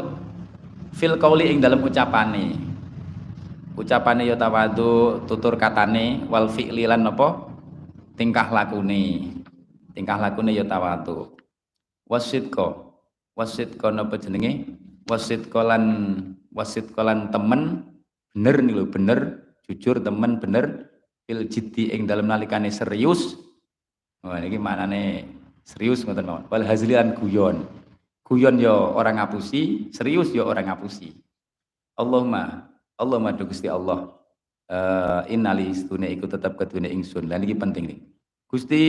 [0.93, 2.72] fil qauli ing dalam ucapane
[3.77, 7.49] ucapane ya tawadhu tutur katane wal fi'li lan napa
[8.17, 9.33] tingkah lakune.
[9.93, 11.33] Tingkah lakune ya tawadhu
[12.13, 12.93] wasidqa.
[13.33, 14.77] Wasit kono apa jenenge?
[15.09, 15.85] Wasit kolan
[16.53, 17.89] wasit kolan temen.
[18.37, 19.41] Bener nih lo bener.
[19.65, 20.93] Jujur temen bener.
[21.25, 23.41] Fil jiddi ing dalam nalikane serius.
[24.21, 25.25] Wah ini nih
[25.65, 26.45] serius ngoten mawon.
[26.53, 27.65] Wal hazlian guyon.
[28.23, 31.17] Guyon yo ya orang ngapusi serius yo ya orang ngapusi.
[31.97, 32.72] Allahumma
[33.03, 34.15] Allahumma do Gusti Allah
[34.71, 37.99] uh, innali stune iku tetap kedune ingsun lan iki penting nih
[38.47, 38.83] Gusti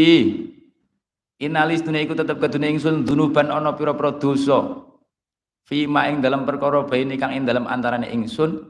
[1.44, 4.86] Inalis dunia iku tetep kedune ingsun dunuban ana pira-pira dosa.
[5.68, 8.64] Fima ing dalam perkara baini kang ing dalam antarane ingsun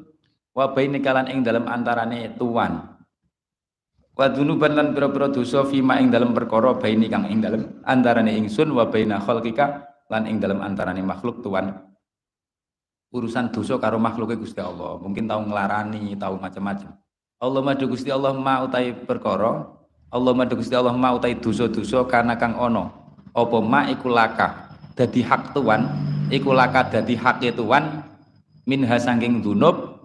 [0.57, 2.97] wa baini kalan ing dalam antarane tuan.
[4.17, 8.73] Wa dunuban lan pira-pira dosa fima ing dalam perkara baini kang ing dalam antarane ingsun
[8.73, 11.92] wa baina khalqika lan ing dalam antarane makhluk tuan.
[13.13, 14.97] Urusan dosa karo makhluke Gusti Allah.
[14.97, 16.97] Mungkin tahu ngelarani, tahu macam-macam.
[17.43, 19.67] Allah madu Gusti Allah ma utai perkara
[20.07, 22.87] Allah madu Gusti Allah mau tai dosa-dosa karena kang ono
[23.35, 25.83] apa ma iku laka dadi hak tuan
[26.31, 27.99] iku laka dadi hak tuan
[28.63, 29.99] minha sangking dunub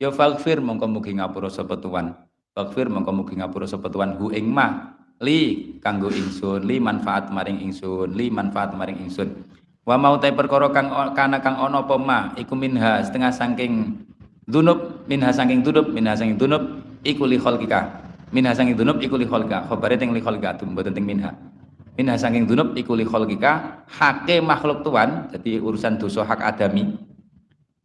[0.00, 2.16] ya faghfir mongko mugi ngapura sapa tuan
[2.56, 7.60] faghfir mongko mugi ngapura sapa tuan hu ing ma li kanggo ingsun li manfaat maring
[7.68, 9.28] ingsun li manfaat maring ingsun
[9.88, 13.96] wa mau tai perkara kang kana kang ono apa ma iku minha setengah sangking
[14.44, 18.04] dunub minha sangking dunub minha sangking dunub iku li khalqika.
[18.28, 21.32] Minha sanging dunub iku li kholika khobare teng li tum mboten teng minha.
[21.96, 26.92] Minha sanging dunub iku li kholika hake makhluk tuan jadi urusan dosa hak adami.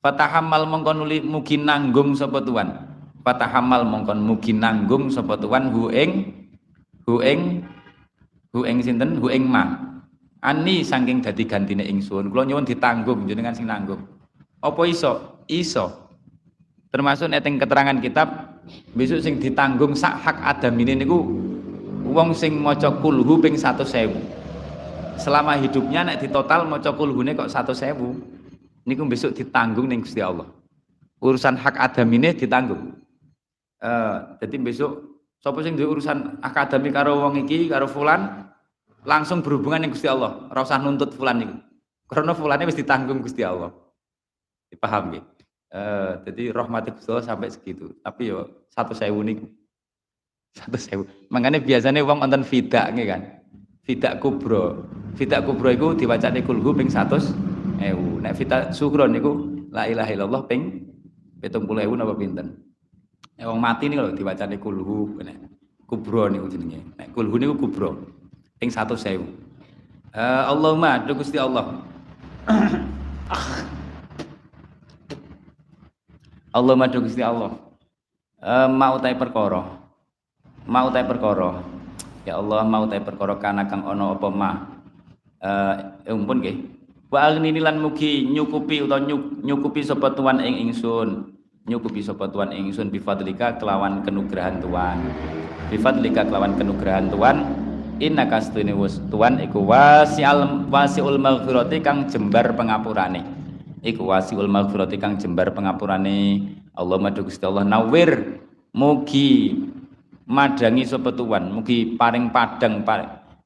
[0.04, 2.76] Fatahamal mongkon mugi nanggung sapa tuan.
[3.24, 6.28] Fatahamal mongkon mugi nanggung sapa tuan hu ing
[7.08, 7.64] hu ing
[8.52, 9.16] hu ing sinten?
[9.24, 9.93] Hu ing ma
[10.44, 12.28] ani saking dadi gantine ingsun.
[12.28, 14.04] Kula nyuwun ditanggung jenengan sing nanggung.
[14.60, 15.40] Apa iso?
[15.48, 16.12] Iso.
[16.92, 18.60] Termasuk neteng keterangan kitab
[18.94, 21.20] besok sing ditanggung sak hak adam ini niku
[22.06, 24.14] wong sing maca kulhu ping 100.000
[25.20, 27.98] selama hidupnya nek ditotal maca kulhune kok 100.000
[28.86, 30.48] niku besok ditanggung ning Gusti Allah.
[31.24, 33.00] Urusan hak adam ini ditanggung.
[33.80, 34.92] Eh, jadi besok
[35.40, 38.53] sapa sing duwe urusan akademik karo wong iki karo fulan
[39.04, 41.56] langsung berhubungan dengan Gusti Allah, ora nuntut fulan iku.
[42.14, 43.74] Karena fulane wis ditanggung Gusti Allah.
[44.70, 45.24] Dipaham nggih?
[45.74, 47.90] Eh, jadi rahmat Gusti Allah sampai segitu.
[48.06, 49.50] Tapi yo satu sewu niku.
[50.58, 51.04] Satu sewu.
[51.34, 53.22] Makanya biasanya wong nonton fidak nggih kan.
[53.82, 54.86] Fidak kubro.
[55.18, 57.34] Fidak kubro iku diwacane kulhu ping 100
[57.82, 58.22] ewu.
[58.22, 60.94] Nek fidak sugro niku la ilaha illallah ping
[61.42, 62.48] 70.000 napa pinten?
[63.34, 65.18] Nek wong mati niku lho diwacane kulhu
[65.90, 66.86] kubro niku jenenge.
[67.02, 68.13] Nek kulhu niku kubro.
[68.64, 69.20] Ping 100.000.
[70.16, 71.84] Uh, Allahumma do Gusti Allah.
[76.56, 77.60] Allahumma do Gusti Allah.
[78.40, 79.68] Uh, mau tai perkara.
[80.64, 81.60] Mau tai perkara.
[82.24, 84.52] Ya Allah mau tai perkara kana kang ana apa ma.
[85.44, 86.72] Eh uh, umpun nggih.
[87.12, 91.36] Wa agni lan mugi nyukupi utawa nyuk, nyukupi sapa tuan ing ingsun
[91.68, 95.04] nyukupi sapa tuan ingsun bifadlika kelawan kenugrahan tuan
[95.68, 97.63] bifadlika kelawan kenugrahan tuan
[98.02, 103.22] inna kastune wis tuan iku wasial wasiul maghfirati kang jembar pengapurane.
[103.84, 106.42] Iku wasiul maghfirati kang jembar pengapurane.
[106.74, 107.68] Allahumma Gusti Allah.
[107.68, 108.42] Nawir
[108.74, 109.54] mugi
[110.26, 112.82] madangi sapa tuan mugi paring padang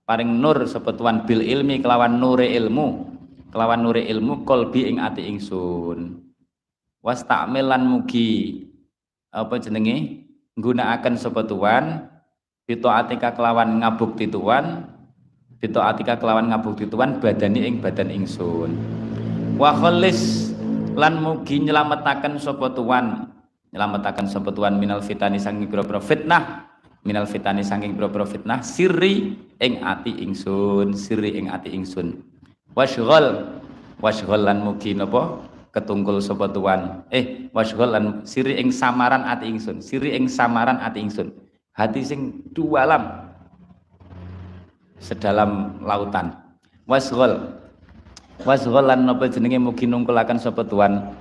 [0.07, 3.17] paring nur sapa tuan bil ilmi kelawan nure ilmu
[3.51, 6.23] kelawan nure ilmu kolbi ing ati ingsun.
[7.03, 8.63] Was takmilan mugi
[9.31, 10.27] apa jenenge?
[10.57, 11.45] Nggunakaken sapa
[12.68, 14.84] tuan Bito atika kelawan ngabukti tuan
[15.57, 18.76] Bito atika kelawan ngabukti tuan badani ing badan ingsun.
[19.55, 20.51] Wa khalis
[20.93, 23.32] lan mugi nyelametaken sapa tuan
[23.72, 26.68] nyelametaken sapa tuan minal fitani saking pira-pira fitnah
[27.07, 32.20] minal fitani saking pira-pira fitnah sirri ing ati ingsun sirri ing ati ingsun.
[32.76, 33.57] Wasyghal
[34.03, 35.41] wasyghal lan mugi napa?
[35.72, 37.07] Ketungkul sapa tuan.
[37.09, 41.46] Eh wasyghal lan siri ing samaran ati ingsun siri ing samaran ati ingsun
[41.78, 43.30] hati sing dualam
[44.97, 46.34] sedalam lautan.
[46.89, 47.53] Wasghal
[48.41, 51.13] wasghal lan napa jenenge mugi nungkulaken sapa tuan?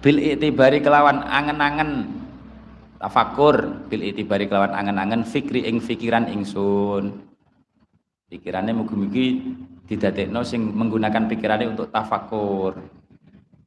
[0.00, 2.08] Bil itibari kelawan angen-angen.
[2.96, 7.20] Tafakur bil itibari kelawan angen-angen fikri ing fikiran ingsun.
[8.32, 9.26] Pikirannya mugi-mugi
[9.84, 12.80] didadekno sing menggunakan pikirannya untuk tafakur.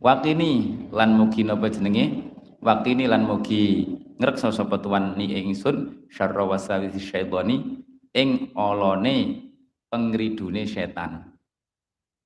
[0.02, 2.34] Wakini lan mugi napa jenenge?
[2.64, 3.86] Wakini lan mugi
[4.24, 7.84] ngreksa sapa tuan ni ingsun syarra wasawisi syaitani
[8.16, 9.52] ing olone
[9.92, 11.28] pengridune setan.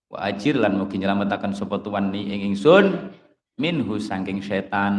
[0.06, 3.10] Wa ajir lan mugi nyelametaken sapa tuan ni ing ingsun
[3.58, 4.94] minhu saking setan.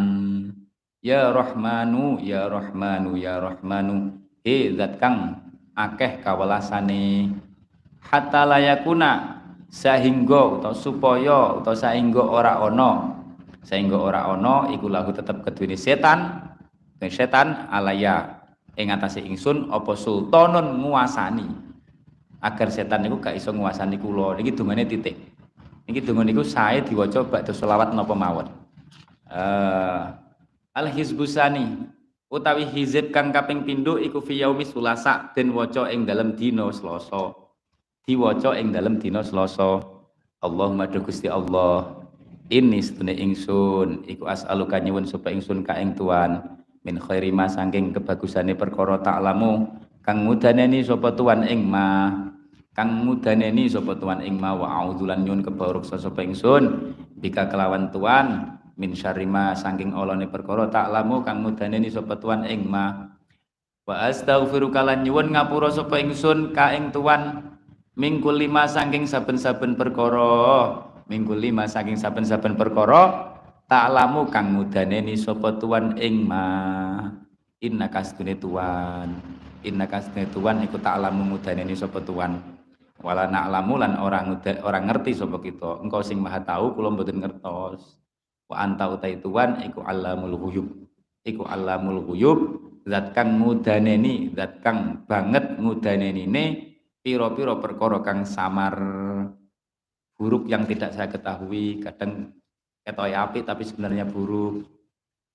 [0.99, 4.19] Ya Rahmanu, ya Rahmanu, ya Rahmanu.
[4.43, 5.39] He zat kang
[5.79, 7.31] akeh kawelasane
[8.03, 9.39] hatta layakuna
[9.71, 13.15] sehingga atau supaya atau sehingga ora ono
[13.63, 16.48] sehingga ora ono iku lahu tetep kedune setan
[16.99, 18.43] dan setan alaya
[18.75, 21.47] ing atase ingsun apa sultanun nguasani?
[22.39, 24.39] Agar setan niku gak iso nguasani kula.
[24.39, 25.19] Niki dungane titik.
[25.87, 28.47] Niki dungo niku sae diwaca ba'da selawat napa mawon?
[29.27, 30.15] Uh,
[30.75, 31.87] al hizbusani
[32.31, 37.35] utawi hizib kang kaping pindho iku fi yaumi sulasa den waca ing dalem dina Selasa.
[38.07, 39.83] Diwaca ing dalam dina Selasa.
[40.39, 41.99] Allahumma do Gusti Allah
[42.49, 46.58] ini setune ingsun iku as'aluka nyuwun supaya ingsun ka ing tuan
[46.89, 49.69] min khairi ma saking kebagusane perkara ta'lamu.
[50.01, 52.09] Kang mudaneni sapa tuan ing ma.
[52.73, 56.97] Kang mudaneni sapa tuan ing ma wa a'udzulan nyuwun kebaruk sapa ingsun.
[57.21, 61.21] Bika kelawan tuan min syarri ma saking olone perkara ta'lamu.
[61.29, 63.13] Kang mudaneni sapa tuan ing ma.
[63.85, 67.53] Wa astaghfiruka lan nyuwun ngapura sapa ingsun ka ing tuan.
[68.01, 70.73] Mingkul lima saking saben-saben perkara.
[71.05, 73.37] Mingkul lima saking saben-saben perkara
[73.69, 76.45] ta'lamu kang mudaneni sapa tuan ing ma.
[77.61, 79.13] Inna kastune tuan.
[79.63, 82.41] Inna kastune tuan iku ta'lamu mudaneni sapa tuan.
[82.99, 85.85] Wala na'lamu lan orang orang ngerti sapa kita.
[85.85, 88.01] Engkau sing maha tahu kula mboten ngertos.
[88.49, 90.69] Wa anta utai tuan iku alamul ghuyub.
[91.29, 92.41] Iku alamul ghuyub
[92.89, 96.45] zat kang mudaneni zat kang banget mudaneni ne
[97.05, 98.75] piro-piro perkara kang samar.
[100.19, 102.38] Buruk yang tidak saya ketahui kadang
[102.89, 104.65] ketoy api tapi sebenarnya buruk.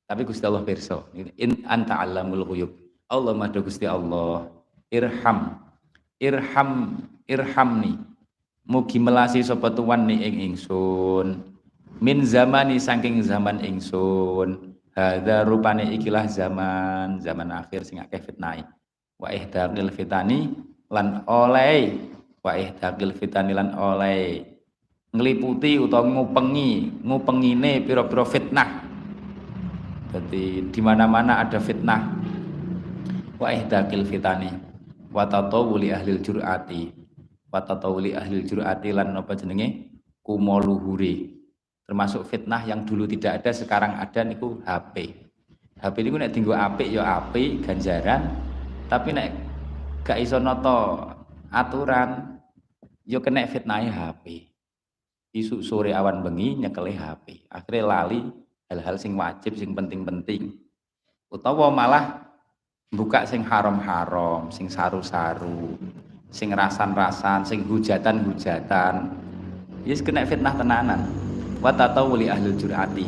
[0.10, 2.72] Tapi Gusti Allah perso in anta alamul ghuyub.
[3.14, 4.50] Allah madu Gusti Allah.
[4.90, 5.62] Irham.
[6.18, 6.98] Irham
[7.30, 8.02] irhamni.
[8.66, 11.46] Mugi melasi sapa tuan ni ing ingsun.
[12.02, 14.74] Min zamani saking zaman ingsun.
[14.94, 18.62] Hadza rupane ikilah zaman zaman akhir sing akeh fitnah
[19.18, 20.54] wa ihdaqil fitani
[20.90, 21.98] lan oleh.
[22.44, 24.53] Wa ihdaqil fitani lan oleh
[25.14, 28.82] ngliputi utawa ngupengi ngupengine pira-pira fitnah.
[30.10, 32.18] Jadi di mana-mana ada fitnah.
[33.38, 34.50] Wa ihdaqil fitani
[35.14, 36.90] wa tatawuli ahlil jur'ati.
[37.54, 39.94] Wa tatawuli ahlil jur'ati lan napa jenenge?
[40.26, 41.30] Kumo luhure
[41.86, 45.12] termasuk fitnah yang dulu tidak ada sekarang ada niku HP
[45.84, 48.32] HP niku nek dienggo apik ya apik ganjaran.
[48.88, 49.30] Tapi nek
[50.08, 50.96] gak iso noto
[51.52, 52.40] aturan
[53.04, 54.53] yo kena fitnahe HP
[55.34, 58.22] isu sore awan bengi nyekeli HP akhirnya lali
[58.70, 60.58] hal-hal sing wajib sing penting-penting.
[61.34, 62.26] Utawa malah
[62.94, 65.78] buka sing haram-haram sing saru-saru
[66.34, 69.14] sing rasan-rasan sing hujatan-hujatan.
[69.86, 71.06] Yes kena fitnah tenanan.
[71.62, 73.06] Wa tatawuli ahli jurati.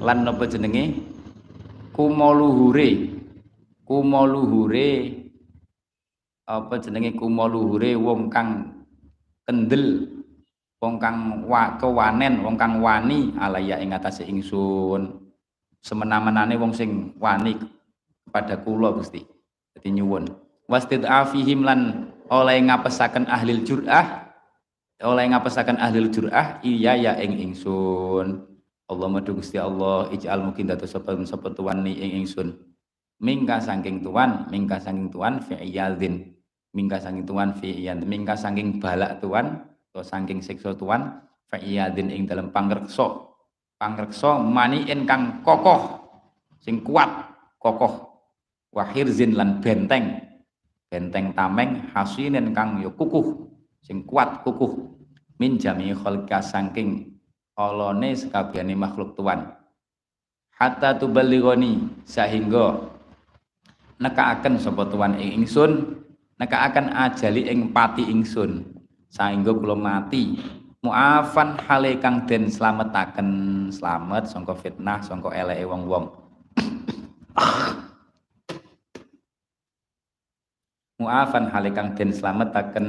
[0.00, 0.92] Lan napa jenenge?
[1.96, 3.16] Kumoluhure
[3.88, 4.90] kumoluhure
[6.44, 7.16] apa jenenge?
[7.16, 8.72] Kumoluhure wong kang
[9.48, 10.15] kendel
[10.80, 15.26] wong kang wa, kewanen wong kang wani alaya ing atase ingsun.
[15.80, 17.54] Semena-menane wong sing wani
[18.26, 19.22] kepada kula Gusti.
[19.76, 20.26] Dadi nyuwun.
[20.66, 24.26] Wastidafihim lan oleh ngapesaken ahli jur'ah
[24.98, 28.42] oleh ngapesaken ahli jur'ah iya ya ing ingsun.
[28.86, 32.54] Allah madu Gusti Allah ij'al mungkin dados sapa sapa tuan ni ing ingsun.
[33.22, 36.34] Mingka saking tuan mingka saking tuan fi iyadin.
[36.74, 42.28] Mingka saking tuan fi mingka saking balak tuan atau saking siksa tuan fi iyadin ing
[42.28, 43.32] dalam pangreksa.
[43.80, 46.04] Pangreksa mani kang kokoh
[46.60, 47.08] sing kuat
[47.56, 48.04] kokoh.
[48.76, 50.20] Wahirzin lan benteng.
[50.92, 53.48] Benteng tameng hasinen kang yo kukuh
[53.80, 55.00] sing kuat kukuh.
[55.40, 57.16] Min jami khalqa saking
[57.56, 59.48] olone sekabiane makhluk tuan.
[60.52, 62.84] Hatta tuballighani sehingga
[63.96, 66.04] nekaaken sapa tuan ing ingsun
[66.36, 68.75] nekaaken ajali ing pati ingsun
[69.10, 70.38] sehingga kula mati.
[70.82, 73.28] Muafan hale kang den slametaken.
[73.74, 76.06] Slamet sangka fitnah sangka eleke wong-wong.
[81.02, 82.86] Muafan hale kang den slametaken.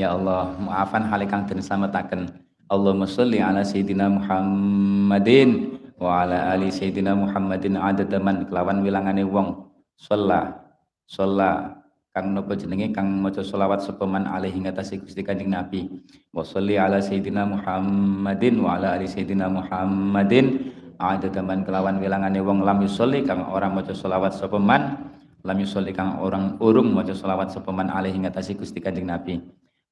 [0.00, 2.32] Ya Allah, maafan halikang dan selamatkan.
[2.72, 9.68] Allahumma salli ala Sayyidina Muhammadin wa ala ali Sayyidina Muhammadin adada man kelawan wilangane wong.
[10.00, 10.56] Sholla
[11.04, 11.79] sholla
[12.20, 15.88] kang nopo jenenge kang maca selawat sapa man alaihi ngatasi Gusti Kanjeng Nabi.
[16.36, 20.76] Wa salli ala Sayyidina Muhammadin wa ala ali Sayyidina Muhammadin.
[21.00, 25.00] Adada man kelawan wilangane wong lam yusolli kang ora maca selawat sapa man
[25.40, 29.40] lam yusolli kang orang urung maca selawat sapa man alaihi ngatasi Gusti Kanjeng Nabi.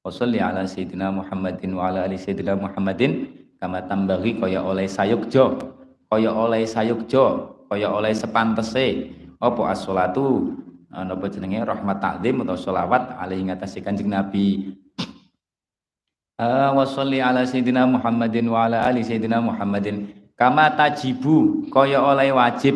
[0.05, 3.41] Wasalli ala Sayyidina Muhammadin wa ala ali Sayyidina Muhammadin.
[3.57, 5.59] Kama tambagi kaya oleh sayukjo
[6.07, 7.25] kaya oleh sayukjo
[7.73, 9.17] kaya oleh sepantese.
[9.41, 10.51] Apa as-salatu
[10.91, 11.61] napa jenenge?
[11.61, 14.77] Rahmat takzim atau selawat alaihi ngatasi Kanjeng Nabi.
[16.39, 20.09] Wa sholli ala Sayyidina Muhammadin wa ala ali Sayyidina Muhammadin.
[20.33, 22.75] Kama tajibu kaya oleh wajib.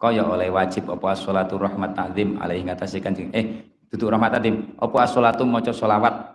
[0.00, 4.96] Kaya oleh wajib apa as-salatu rahmat takzim alaihi ngatasi Kanjeng eh duduk rahmat takzim apa
[5.06, 6.32] as-salatu maca selawat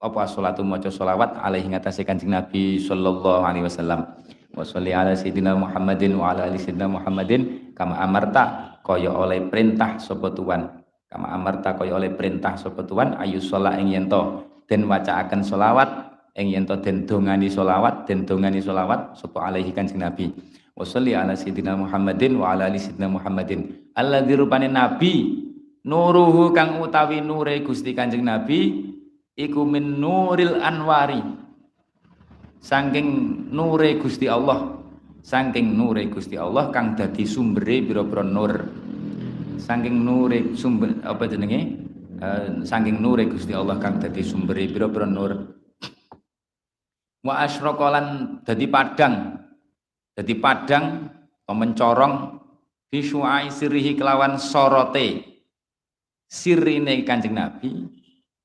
[0.00, 4.08] apa salatu maca selawat alaihi ngatasi kanjeng Nabi sallallahu alaihi wasallam?
[4.56, 7.70] Wa sholli ala sayyidina Muhammadin wa ala ali sayyidina Muhammadin.
[7.76, 10.80] Kama amarta kaya oleh perintah sapa tuan.
[11.10, 15.90] Kama amarta kaya oleh perintah sapa tuan ayu sholat ing yento den wacaaken selawat
[16.38, 20.32] ing yento den dongani selawat den dongani selawat sapa alaihi kanjeng Nabi.
[20.80, 23.92] Wa sholli ala sayyidina Muhammadin wa ala ali sayyidina Muhammadin.
[23.92, 25.44] Alladzi rupane nabi
[25.84, 28.88] nuruhu kang utawi nure Gusti Kanjeng Nabi
[29.36, 31.20] iku min nuril anwari.
[32.64, 33.08] Saking
[33.52, 34.79] nure Gusti Allah
[35.22, 38.52] saking nure Gusti Allah kang dadi sumbere pira-pira nur.
[39.60, 41.88] Saking nure sumber apa jenenge?
[42.20, 45.60] Uh, saking nure Gusti Allah kang dadi sumbere pira-pira nur.
[47.24, 49.14] Wa asyraqalan dadi padang.
[50.16, 51.08] Dadi padang
[51.50, 52.14] mencorong
[52.90, 55.26] bisyu'ai sirihi kelawan sorote.
[56.30, 57.90] Sirine Kanjeng Nabi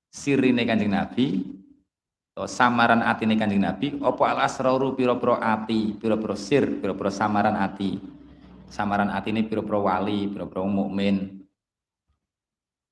[0.10, 1.44] sirine Kanjeng Nabi
[2.44, 7.96] samaran atine Kanjeng Nabi apa al asraru pira-pira ati pira-pira sir pira-pira samaran ati?
[8.68, 11.48] Samaran atine pira-pira wali pira-pira mukmin.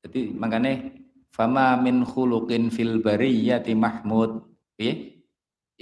[0.07, 0.95] Jadi makanya
[1.35, 4.47] fama min khuluqin fil bariyati mahmud
[4.79, 5.19] piye?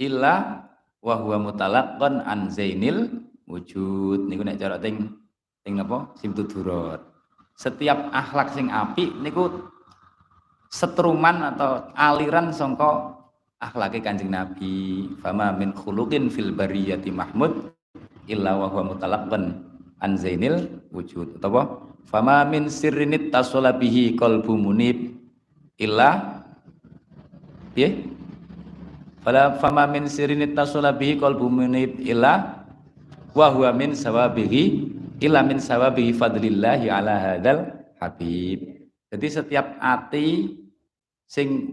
[0.02, 0.66] Illa
[0.98, 4.26] wa huwa mutalaqqan an zainil wujud.
[4.26, 5.06] Niku nek cara ting
[5.62, 7.12] ting napa simtudurat
[7.56, 9.70] setiap akhlak sing apik niku
[10.72, 13.21] setruman atau aliran songko
[13.62, 17.70] akhlaki kanjeng Nabi fama min khuluqin fil bariyati mahmud
[18.26, 19.62] illa wa huwa mutalaqban
[20.02, 21.38] an zainil wujud.
[21.38, 24.18] Atau fama min sirrinit tasala bihi
[24.58, 25.14] munib
[25.78, 26.42] illa
[27.78, 27.88] ya?
[29.22, 32.66] Fala fama min sirrinit tasala bihi qalbu munib illa
[33.32, 34.90] wa huwa min sawabihi
[35.22, 37.70] illa min sawabi fadlillahi ala hadzal
[38.02, 38.82] habib.
[39.14, 40.58] Jadi setiap ati
[41.30, 41.70] sing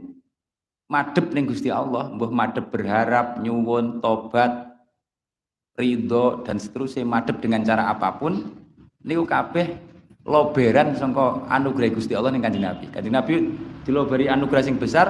[0.89, 4.69] madep ning Gusti Allah, mbuh madep berharap, nyuwun, tobat,
[5.79, 8.51] ridho dan seterusnya madep dengan cara apa pun
[8.99, 9.79] niku kabeh
[10.27, 12.85] loberan sangka anugerah Gusti Allah ning Kanjeng Nabi.
[12.91, 13.33] Kanjeng Nabi
[13.87, 15.07] diloberi anugerah sing besar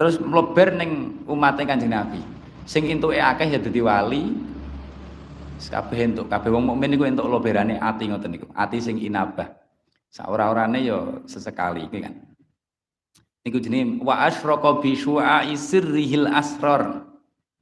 [0.00, 2.24] terus mleber ning umatnya Kanjeng Nabi.
[2.64, 4.24] Sing entuke akeh ya dadi wali.
[5.60, 8.48] Kabeh entuk kabeh wong mukmin niku entuk loberane ati ngoten niku.
[8.56, 9.44] Ati sing inabah.
[10.08, 12.29] Saora-orane ya sesekali iki kan.
[13.40, 17.08] Niku jenenge wa asyraqa bi syu'a'i sirrihil asrar.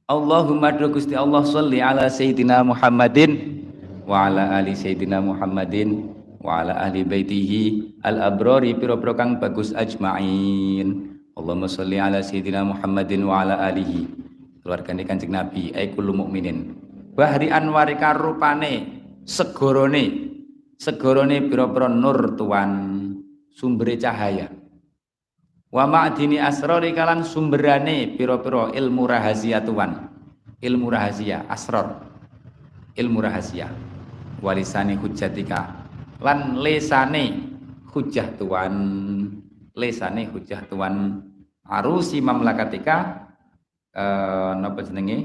[0.09, 3.63] Allahumma Gusti Allah sholli ala sayyidina Muhammadin
[4.03, 6.11] wa ala ali sayyidina Muhammadin
[6.41, 7.61] wa ala ahli baitihi
[8.01, 14.09] al abrari piro-piro kang bagus ajmain Allahumma sholli ala sayyidina Muhammadin wa ala alihi
[14.65, 16.73] keluargane Kanjeng Nabi ai kullu mukminin
[17.13, 18.73] bahri anwari karupane
[19.29, 20.35] segorone
[20.75, 22.71] segorone piro-piro nur tuan
[23.53, 24.49] sumber cahaya
[25.69, 30.09] wa ma'dini asrori kalan sumberane piro-piro ilmu rahasia tuan
[30.59, 32.07] ilmu rahasia asror.
[32.99, 33.71] Ilmu rahasia.
[34.39, 35.87] Walisani hujatika
[36.19, 37.55] lan lesane
[37.91, 38.75] hujah tuan.
[39.75, 41.23] Lesane hujah tuan.
[41.63, 43.29] Arusi mamlakatika
[43.95, 45.17] eh napa jenenge?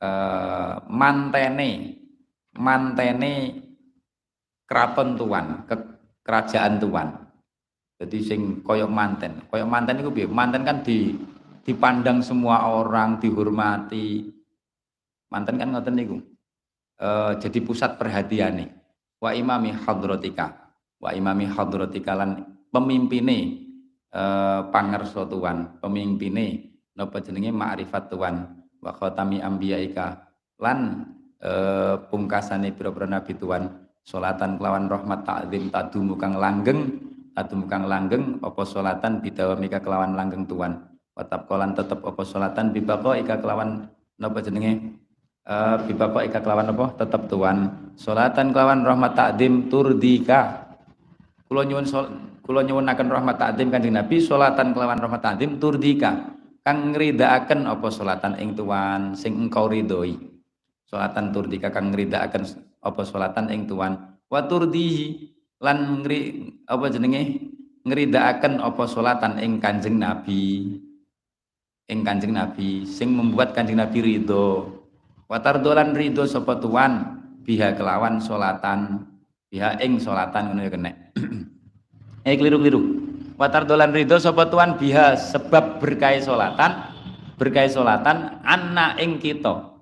[0.00, 2.00] Eh mantene
[2.56, 3.32] mantene
[4.64, 5.76] keraton tuan ke
[6.24, 7.19] kerajaan tuan
[8.00, 9.44] jadi sing koyok manten.
[9.52, 10.24] Koyok manten itu piye?
[10.24, 11.12] Manten kan di
[11.60, 14.24] dipandang semua orang dihormati.
[15.28, 16.16] Manten kan ngoten niku?
[16.96, 18.70] E, jadi pusat perhatian nih
[19.20, 22.40] wa imami hadratika wa imami hadratika lan
[22.72, 23.68] pemimpine
[24.08, 24.22] e,
[24.72, 27.52] pangerso tuan pemimpine napa jenenge?
[27.52, 30.24] Ma'rifat tuan wa khatami ambiyaika.
[30.56, 31.04] Lan
[31.36, 31.52] e,
[32.08, 33.68] pungkasane pira-pira nabi tuan
[34.00, 40.46] salatan kelawan rahmat takzim tadumu kang langgeng atum kang langgeng apa salatan bidawamika kelawan langgeng
[40.46, 40.90] tuan?
[41.14, 44.96] Watap kolan tetep apa salatan bibako ika kelawan napa jenenge?
[45.44, 46.96] Uh, bibako ika kelawan apa?
[46.96, 47.90] Tetep tuan.
[47.98, 50.70] Salatan kelawan rahmat takdim turdika.
[51.50, 51.86] Kula nyuwun
[52.40, 54.16] kula nyuwunaken rahmat takdim kanjeng Nabi.
[54.22, 56.38] Salatan kelawan rahmat takdim turdika.
[56.60, 60.12] Kang ngridaaken apa salatan ing tuan sing engkau ridhoi?
[60.84, 62.42] Salatan turdika kang ngridaaken
[62.84, 63.96] apa salatan ing tuan?
[64.30, 67.22] Wa turdihi lan ngri apa jenenge?
[67.80, 70.76] Ngridaaken apa salatan ing Kanjeng Nabi.
[71.88, 74.68] Ing Kanjeng Nabi sing membuat Kanjeng Nabi ridho.
[75.28, 77.22] Watar dolan ridho sapa tuan?
[77.40, 79.08] Biha kelawan salatan
[79.50, 80.92] biha ing salatan ngono ya kena
[82.28, 82.80] eh keliru-keliru.
[83.40, 84.76] Watar dolan ridho sapa tuan?
[84.76, 86.92] Biha sebab berkait salatan
[87.40, 89.72] berkait salatan anna ing kita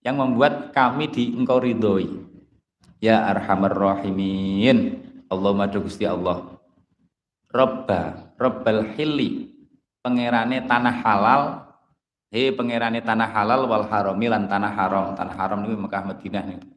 [0.00, 2.08] yang membuat kami di engkau ridhoi.
[3.04, 6.60] Ya arhamar rahimin Allahumma Gusti Allah.
[7.48, 9.48] Robba Robbal Hili
[10.04, 11.42] pangerane tanah halal.
[12.28, 15.16] He pangerane tanah halal wal harami lan tanah haram.
[15.16, 16.68] Tanah haram niku Mekah Madinah niku.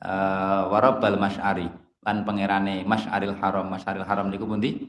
[0.00, 1.68] Uh, warabbal masyari.
[2.00, 3.68] Lan pangerane masyaril haram.
[3.68, 4.88] Masyaril haram niku pundi?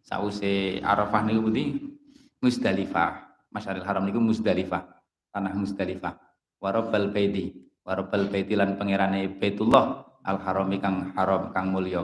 [0.00, 1.92] Sause Arafah niku pundi?
[2.40, 4.84] Musdalifah masyaril haram niku Musdalifah
[5.32, 6.16] tanah Musdalifah
[6.60, 7.52] warabbal baiti.
[7.84, 10.08] Warabbal baiti lan pangerane Baitullah.
[10.26, 12.02] Al harami kang haram kang mulya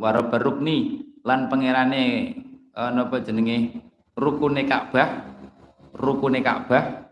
[0.00, 2.34] warabal rukni lan pangerane
[2.72, 3.82] uh, napa jenenge?
[4.16, 5.08] Rukune Ka'bah.
[5.92, 7.04] Rukune Ka'bah.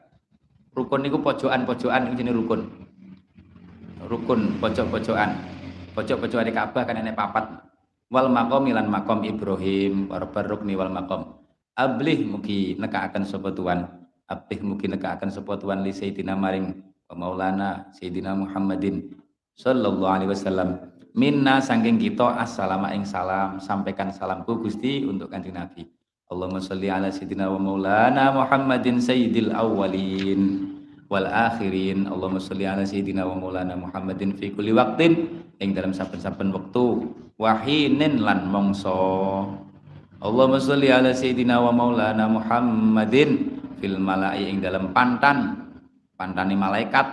[0.74, 2.60] Rukun niku pojokan-pojokan jenenge rukun.
[4.08, 5.30] Rukun pojok-pojokan.
[5.92, 7.44] Pojok-pojokane Ka'bah kan enek papat.
[8.08, 10.08] Wal maqam lan makom Ibrahim.
[10.08, 11.44] Warabal rukni wal makom
[11.74, 13.82] ablih mugi nekaaken sapa tuan
[14.30, 16.70] ablih mugi nekaaken sapa tuan li sayyidina maring
[17.10, 19.10] maulana sayyidina Muhammadin
[19.58, 20.78] sallallahu alaihi wasallam
[21.14, 25.86] minna sangking kita assalamu ing salam sampaikan salamku Gusti untuk kanjeng Nabi.
[26.26, 30.74] Allahumma sholli ala sayyidina wa maulana Muhammadin sayyidil awwalin
[31.06, 32.10] wal akhirin.
[32.10, 35.30] Allahumma sholli ala sayyidina wa maulana Muhammadin fi kulli waqtin
[35.62, 39.46] ing dalam saben-saben wektu wahinin lan mongso
[40.18, 45.62] Allahumma sholli ala sayyidina wa maulana Muhammadin fil malai ing dalam pantan
[46.18, 47.06] pantane malaikat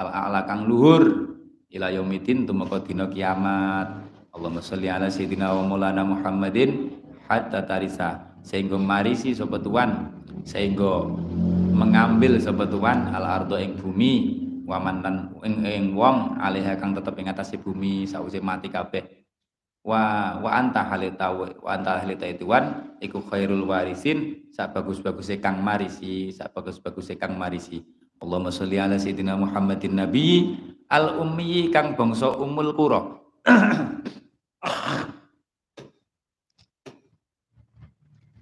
[0.00, 1.35] al a'la kang luhur
[1.72, 4.06] ila yaumidin tumeka dina kiamat.
[4.30, 6.92] Allahumma sholli ala sayyidina wa maulana Muhammadin
[7.26, 8.36] hatta tarisa.
[8.46, 10.14] Sehingga marisi sapa tuan
[10.46, 11.02] sehingga
[11.74, 17.18] mengambil sapa tuan al ardo ing bumi waman lan ing, ing wong alaiha kang tetep
[17.18, 19.02] ing atase bumi sause mati kabeh.
[19.82, 26.30] Wa wa anta halita wa anta halita tuan iku khairul warisin sak bagus-baguse kang marisi
[26.30, 27.82] sak bagus-baguse kang marisi.
[28.22, 30.54] Allahumma sholli ala sayyidina Muhammadin nabi
[30.86, 33.00] al ummi kang bangsa umul qura.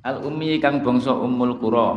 [0.05, 1.89] Al ummi kang bangsa umul qura.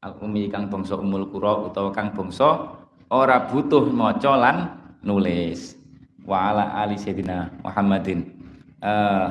[0.00, 2.72] Al ummi kang bangsa umul qura utawa kang bangsa
[3.12, 4.56] ora butuh maca lan
[5.04, 5.76] nulis.
[6.24, 8.34] Wa ala ali sayyidina Muhammadin.
[8.82, 9.30] Uh,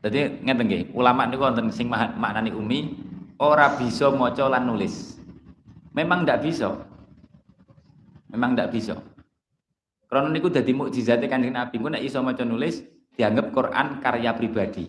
[0.00, 2.96] jadi ngeten nggih ulama niku wonten sing maknani umi
[3.36, 5.18] ora bisa maca lan nulis.
[5.92, 6.78] Memang ndak bisa.
[8.30, 8.94] Memang ndak bisa
[10.10, 12.82] karena niku dadi mukjizate kanjeng Nabi ku nek iso maca nulis
[13.14, 14.84] dianggap Quran karya pribadi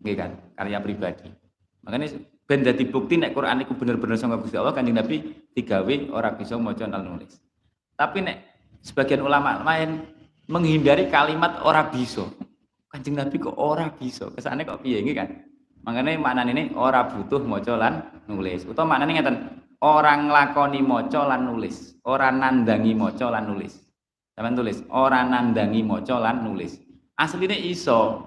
[0.00, 1.28] nggih kan karya pribadi
[1.84, 2.16] makanya
[2.48, 5.20] ben dadi bukti nek Quran niku bener-bener sanga Gusti Allah kanjeng Nabi
[5.52, 7.36] digawe ora bisa maca lan nulis
[7.92, 8.36] tapi nek
[8.80, 10.18] sebagian ulama lain
[10.48, 12.24] menghindari kalimat ora bisa.
[12.88, 14.32] Kanjeng Nabi kok ora bisa.
[14.32, 15.28] Kesane kok piye iki kan?
[15.84, 17.94] Makanya maknane ini ora butuh maca lan
[18.26, 18.64] nulis.
[18.64, 19.36] Utawa maknane ngeten,
[19.84, 23.87] orang nglakoni maca lan nulis, ora nandangi maca lan nulis.
[24.38, 26.78] Sampeyan tulis, ora nandangi maca lan nulis.
[27.18, 28.22] Aslinya iso.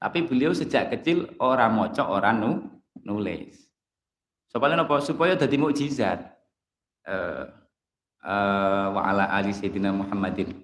[0.00, 2.64] Tapi beliau sejak kecil ora maca ora nu,
[3.04, 3.68] nulis.
[4.48, 5.04] Supaya apa?
[5.04, 6.32] Supaya dadi mukjizat.
[7.04, 7.44] Eh
[8.24, 10.54] uh, wa ala ali sayyidina Muhammadin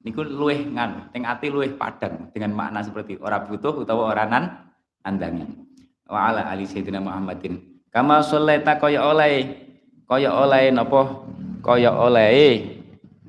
[0.00, 4.72] niku luweh ngan teng ati luweh padang dengan makna seperti ora butuh utawa ora nan
[5.04, 5.44] andangi
[6.08, 7.60] wa ala ali sayyidina Muhammadin
[7.92, 9.60] kama shallaita kaya oleh
[10.08, 11.24] kaya oleh napa
[11.60, 12.79] kaya oleh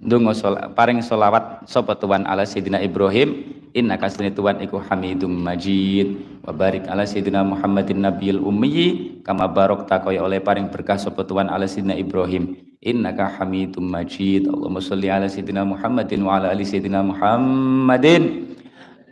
[0.02, 0.34] ndonga
[0.73, 6.18] paring selawat sapa tuan ala sayyidina Ibrahim inna kasni tuan iku hamidum majid.
[6.41, 11.48] Wa barik ala sayyidina Muhammadin nabiyil ummi kama barok kaya oleh paring berkah sapa tuan
[11.48, 14.49] ala sayyidina Ibrahim innaka hamidum majid.
[14.49, 18.57] Allahumma sholli ala sayyidina Muhammadin wa ala ali sayyidina Muhammadin.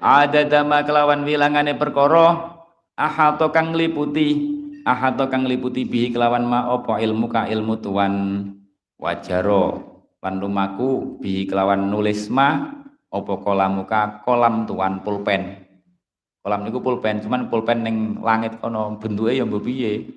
[0.02, 2.56] Adada ma kelawan wilangane perkara
[2.96, 4.58] ahato kang liputi
[4.88, 8.14] ahato kang liputi bihi kelawan ma ilmu ka ilmu tuan
[8.96, 12.76] wajaro lan lumaku bihi kelawan nulis ma
[13.10, 15.66] apa kolamuka kolam tuan pulpen.
[16.40, 20.08] Kolam niku pulpen cuman pulpen ning langit kono bentuke ya mbok piye?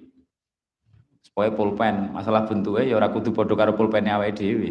[1.23, 4.71] Supaya pulpen masalah bentuknya ya ora kudu padha karo pulpene awake dhewe.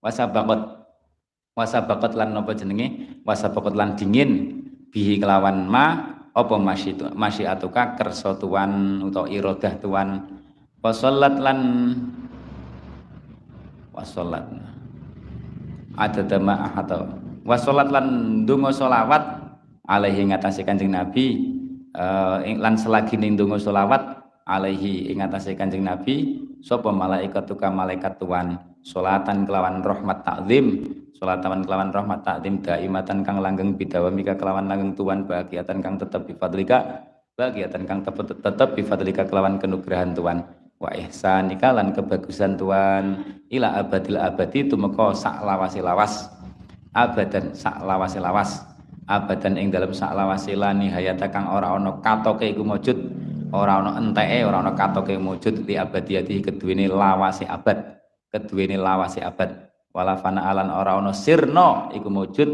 [0.00, 0.60] Wasabaqat
[1.56, 3.20] wasabaqat lan napa jenenge?
[3.24, 10.08] Wasabaqat lan dingin bihi kelawan ma apa masyi atuka kersa tuan utawa iradah tuan.
[10.80, 11.58] Wasallat lan
[13.92, 14.69] wasallat
[15.98, 17.06] ada dama atau
[17.42, 18.06] wasallat lan
[18.46, 19.22] donga selawat
[19.88, 21.56] alaihi ngatasi kanjeng Nabi
[21.96, 28.18] uh, lan selagi ning donga selawat alaihi ing atase Kanjeng Nabi sapa malaikat tuka malaikat
[28.18, 28.58] tuan.
[28.80, 30.88] Salatan kelawan rahmat takzim
[31.20, 37.04] salatan kelawan rahmat takzim daimatan kang langgeng bidawamika kelawan langgeng tuan bahagiatan kang tetep bifadlika
[37.36, 40.48] bahagiatan kang tetep tetep bifadlika kelawan kenugrahan tuan
[40.80, 46.32] wa ihsanika lan kebagusan tuan ila abadil abadi tumeka sak lawase lawas.
[46.96, 48.64] Abadan sak lawase lawas.
[49.06, 52.96] Abadan ing dalam sak lawase lani hayata kang ora ana katoke iku maujud
[53.52, 58.00] ora ana enteke ora ana katoke wujud li abadiyati keduwene lawase abad.
[58.32, 59.68] Keduwene lawase abad.
[59.92, 62.50] Wala fana alan ora ana sirna iku wujud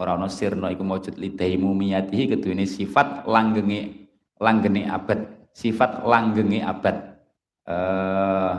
[0.00, 4.08] ora ana sirna iku wujud li daimumiyatihi keduwene sifat langgenge
[4.40, 5.52] langgene abad.
[5.52, 7.17] Sifat langgenge abad
[7.68, 8.52] eh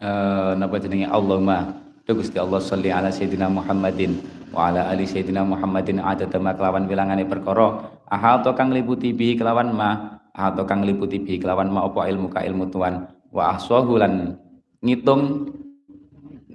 [0.00, 1.08] uh, napa jenenge?
[1.08, 1.84] Allahumma.
[2.06, 4.22] Gusti Allah sholli ala sayyidina Muhammadin
[4.54, 5.98] wa ala ali sayyidina Muhammadin.
[5.98, 7.92] Adada kelawan wilangane perkara.
[8.06, 10.22] Ahato kang liputi bihi kelawan ma.
[10.30, 11.82] Ahato kang liputi bihi kelawan ma.
[11.82, 14.38] Apa ilmu ka ilmu tuan wa ahsahu lan
[14.86, 15.50] ngitung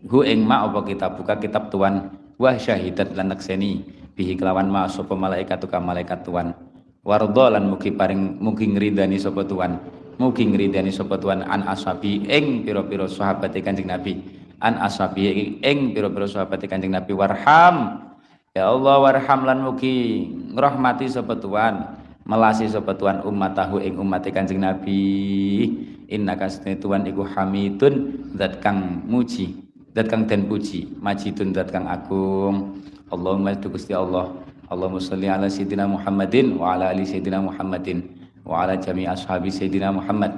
[0.07, 0.71] hu ing ma.
[0.71, 3.83] Apa kita buka kitab tuan wa syahidat lan nakseni
[4.15, 4.87] bihi kelawan ma.
[4.87, 6.55] Sapa malaikat ka malaikat tuan
[7.01, 9.81] wardo lan mugi paring mugi ngridani sapa tuan
[10.21, 14.21] mugi ngridani sapa tuan an ashabi ing pira-pira sahabat Kanjeng Nabi.
[14.61, 17.09] An ashabi ing pira-pira sahabat Kanjeng Nabi.
[17.17, 18.05] Warham.
[18.53, 21.97] Ya Allah warham lan mugi ngrahmati sapa Tuhan.
[22.21, 25.65] Melasi sapa Tuhan ummatahu ing umat Kanjeng Nabi.
[26.05, 29.57] Innaka Tuhan iku hamidun zat kang muji
[29.95, 32.77] zat kang den puji majidun zat kang agung.
[33.09, 34.31] Allahumma Gusti Allah
[34.71, 38.07] Allahumma sholli ala sayyidina Muhammadin wa ala ali sayyidina Muhammadin
[38.47, 40.31] wa ala jami ashabi sayyidina Muhammad.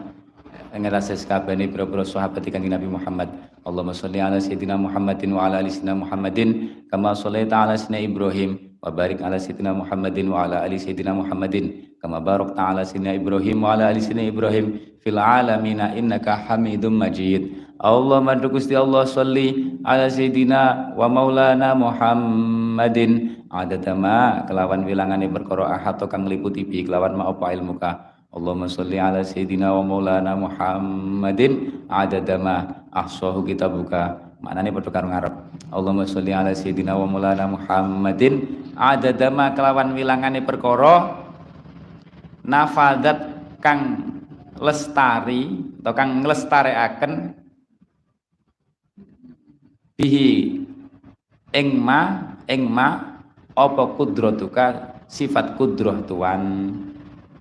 [0.74, 3.30] Ngerasa sekabani pira-pira sahabat kanjeng Nabi Muhammad.
[3.62, 6.50] Allahumma sholli ala sayyidina Muhammadin wa ala ali sayyidina Muhammadin
[6.90, 8.52] kama shallaita ala sayyidina Ibrahim
[8.82, 13.62] wa barik ala sayyidina Muhammadin wa ala ali sayyidina Muhammadin kama barakta ala sayyidina Ibrahim
[13.62, 14.66] wa ala ali sayyidina Ibrahim
[14.98, 23.42] fil alamin innaka Hamidum Majid Allahumma Gusti Allah sholli ala sayyidina wa maulana Muhammadin.
[23.54, 27.92] Adada ma kelawan wilangane perkara ahad kang liputi bi kelawan ma apa ilmuka
[28.34, 31.86] Allahumma sholli ala sayyidina wa maulana Muhammadin.
[31.86, 32.56] Adada ma
[32.90, 35.34] ahsahu kita buka maknane padha karo ngarep.
[35.70, 38.64] Allahumma sholli ala sayyidina wa maulana Muhammadin.
[38.74, 41.20] Adada ma kelawan wilangane perkara
[42.42, 43.20] nafadat
[43.62, 44.02] kang
[44.58, 47.43] lestari atau kang nglestarekaken
[50.00, 50.60] bihi
[51.54, 53.22] ing ma ing ma
[53.54, 56.42] apa kudratuka sifat kudroh Tuhan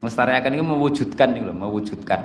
[0.03, 2.21] melestarikan itu mewujudkan ini loh, mewujudkan.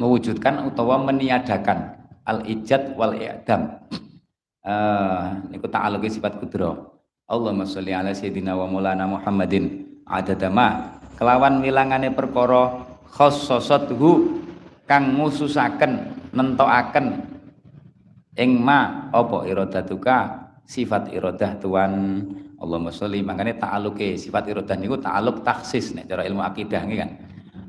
[0.00, 2.00] Mewujudkan utawa meniadakan.
[2.28, 3.80] Al ijad wal i'dam
[4.60, 11.00] uh, niku ta'aluki sifat kudro Allahumma sholli ala sayyidina wa maulana Muhammadin adadama.
[11.16, 14.44] Kelawan wilangane perkara khassasathu
[14.84, 15.92] kang ngususaken
[16.36, 17.37] nentokaken
[18.38, 20.46] ing ma apa iradatuka?
[20.68, 21.92] Sifat iradah Tuhan
[22.60, 23.24] Allahumma sholli.
[23.24, 27.10] Makanya ta'aluke sifat iradah niku ta'aluk taksis nek cara ilmu akidah nggih kan.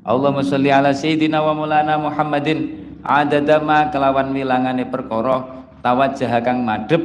[0.04, 2.88] Allahumma sholli ala sayyidina wa maulana Muhammadin.
[3.00, 7.00] Adada ma kelawan wilangane perkara tawajjah kang madhep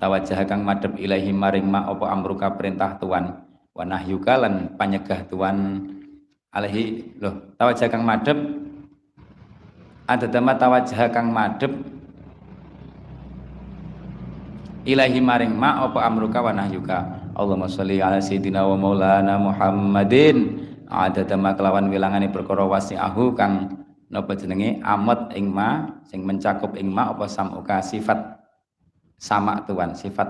[0.00, 3.44] tawajjah kang madhep ilahi maring ma apa amruka perintah Tuhan
[3.76, 5.84] wa nahyuka lan panyegah Tuhan
[6.48, 8.40] alaihi loh tawajjah kang madhep.
[10.08, 11.72] Adada ma tawajjah kang madhep
[14.84, 17.32] ilahi maring ma apa amruka wa nahyuka.
[17.34, 20.60] Allahumma sholli ala sayyidina wa maulana Muhammadin.
[20.86, 23.82] Adada kelawan wilangane perkara wasi'ahu kang
[24.12, 24.78] napa jenenge?
[24.84, 27.80] Amat ing ma sing mencakup ing ma apa samuka?
[27.80, 28.38] Sifat
[29.18, 30.28] sama tuan sifat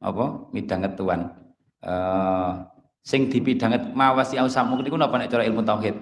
[0.00, 0.24] apa?
[0.54, 1.34] Midanget tuan.
[1.82, 2.64] Uh,
[3.02, 5.98] sing dipidanget ma wasi'ahu samuka niku napa nek cara ilmu tauhid?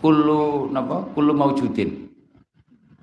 [0.00, 1.06] Kullu napa?
[1.12, 2.08] Kullu maujudin.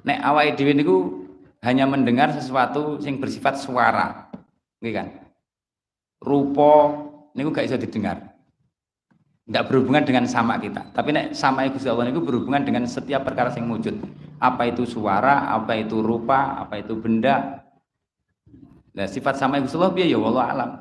[0.04, 1.23] Nek awake dhewe niku
[1.64, 4.28] hanya mendengar sesuatu sing bersifat suara
[4.84, 5.08] nggih kan
[6.24, 7.04] rupa
[7.36, 8.18] niku gak bisa didengar.
[9.44, 10.96] Tidak berhubungan dengan sama kita.
[10.96, 14.00] Tapi nek sama Gusti Allah niku berhubungan dengan setiap perkara yang wujud.
[14.40, 17.60] Apa itu suara, apa itu rupa, apa itu benda.
[18.96, 20.72] Nah, sifat sama Gusti Allah biya ya wallah alam.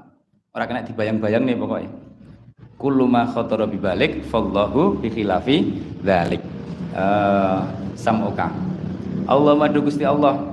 [0.54, 1.90] Orang kena dibayang-bayang nih pokoknya.
[2.78, 5.56] Kullu ma fallahu bi khilafi
[6.06, 6.42] dzalik.
[6.94, 7.66] Uh,
[7.98, 8.46] samuka.
[9.26, 10.51] Allah madu Gusti Allah.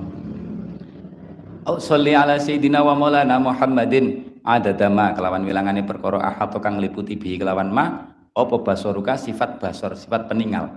[1.60, 4.32] Sholli ala sayyidina wa maulana Muhammadin.
[4.40, 9.92] Ada dama kelawan wilangane perkara ahad kang liputi bi kelawan ma apa basoruka sifat basor
[9.92, 10.72] sifat peninggal.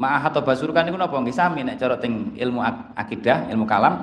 [0.00, 1.12] Ma ahad basoruka niku napa?
[1.20, 2.64] Nggih sami nek cara teng ilmu
[2.96, 4.00] akidah ilmu kalam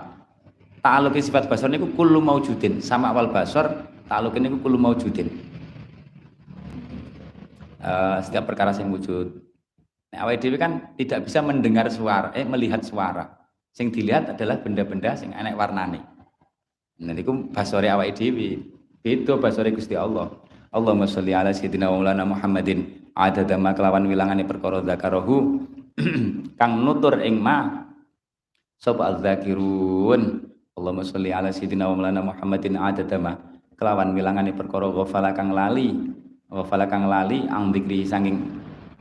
[0.86, 2.78] ta'aluki sifat basor niku kullu maujudin.
[2.86, 5.34] Sama awal basor ta'aluki niku kullu maujudin.
[7.82, 9.42] Uh, setiap perkara yang wujud.
[10.14, 13.45] Nah, awal dewi kan tidak bisa mendengar suara eh melihat suara
[13.76, 16.00] sing dilihat adalah benda-benda sing aneh warnane.
[17.04, 18.64] Nah, niku basore awake dhewe.
[19.04, 20.32] Itu basore Gusti Allah.
[20.72, 23.12] Allahumma sholli ala sayyidina wa maulana Muhammadin.
[23.16, 25.60] Adada ma kelawan wilangane perkara zakarahu
[26.60, 27.84] kang nutur ing ma.
[28.80, 32.80] Sapa al-zakirun Allahumma sholli ala sayyidina wa maulana Muhammadin.
[32.80, 33.36] Adada ma
[33.76, 35.92] kelawan wilangane perkara ghafala kang lali.
[36.48, 38.40] Ghafala kang lali ang dikri sanging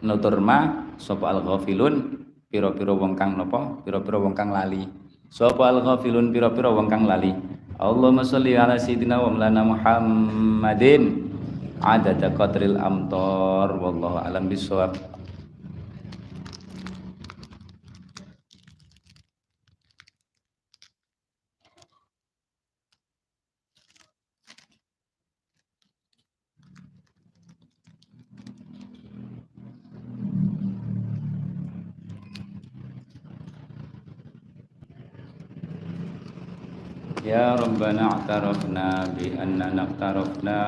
[0.02, 0.82] nutur ma.
[0.98, 2.23] Sapa al-ghafilun
[2.54, 3.82] pira-pira wong kang napa?
[3.82, 4.86] Pira-pira wong kang lali.
[5.26, 7.34] Sapa al-ghafilun pira-pira wong kang lali?
[7.82, 11.02] Allahumma salli ala sayyidina wa maulana Muhammadin.
[11.82, 14.94] Adada qadril amtor wallahu alam bisawab
[37.24, 40.58] يا ربنا اعترفنا بأننا اقترفنا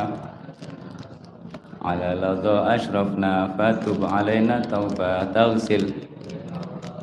[1.84, 5.84] على لظى أشرفنا فتب علينا توبة تغسل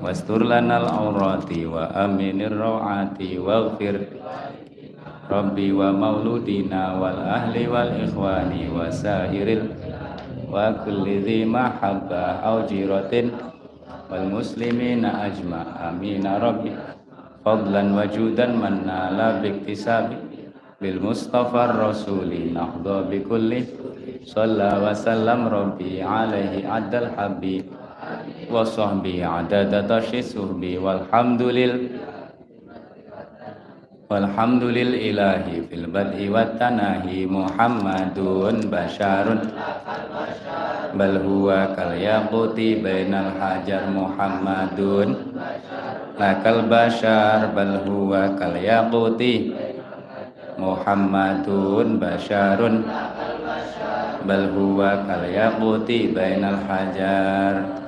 [0.02, 3.96] واستر لنا العورات وأمن الروعات واغفر
[5.32, 9.50] ربي ومولودنا والأهل والإخوان وسائر
[10.54, 13.14] وكل ذي محبة أو جيرة
[14.12, 15.62] والمسلمين أجمع.
[15.90, 16.72] آمين ربي
[17.44, 20.16] fadlan wajudan man nala biktisabi
[20.80, 23.68] bil mustafa rasuli nahdha bi kulli.
[24.24, 27.68] Wa sallam rabbi alaihi adal habib.
[28.48, 31.92] Wa sahbi adada tashi suhbi walhamdulil.
[34.14, 39.52] Ilahi fil bad'i wat tanahi muhammadun basharun.
[40.94, 45.34] Bal huwa kal yaquti bainal hajar muhammadun
[46.18, 49.54] lakal bashar bal huwa kal yaquti
[50.58, 52.86] Muhammadun basharun.
[54.24, 57.83] Bal huwa kal yaquti bainal hajar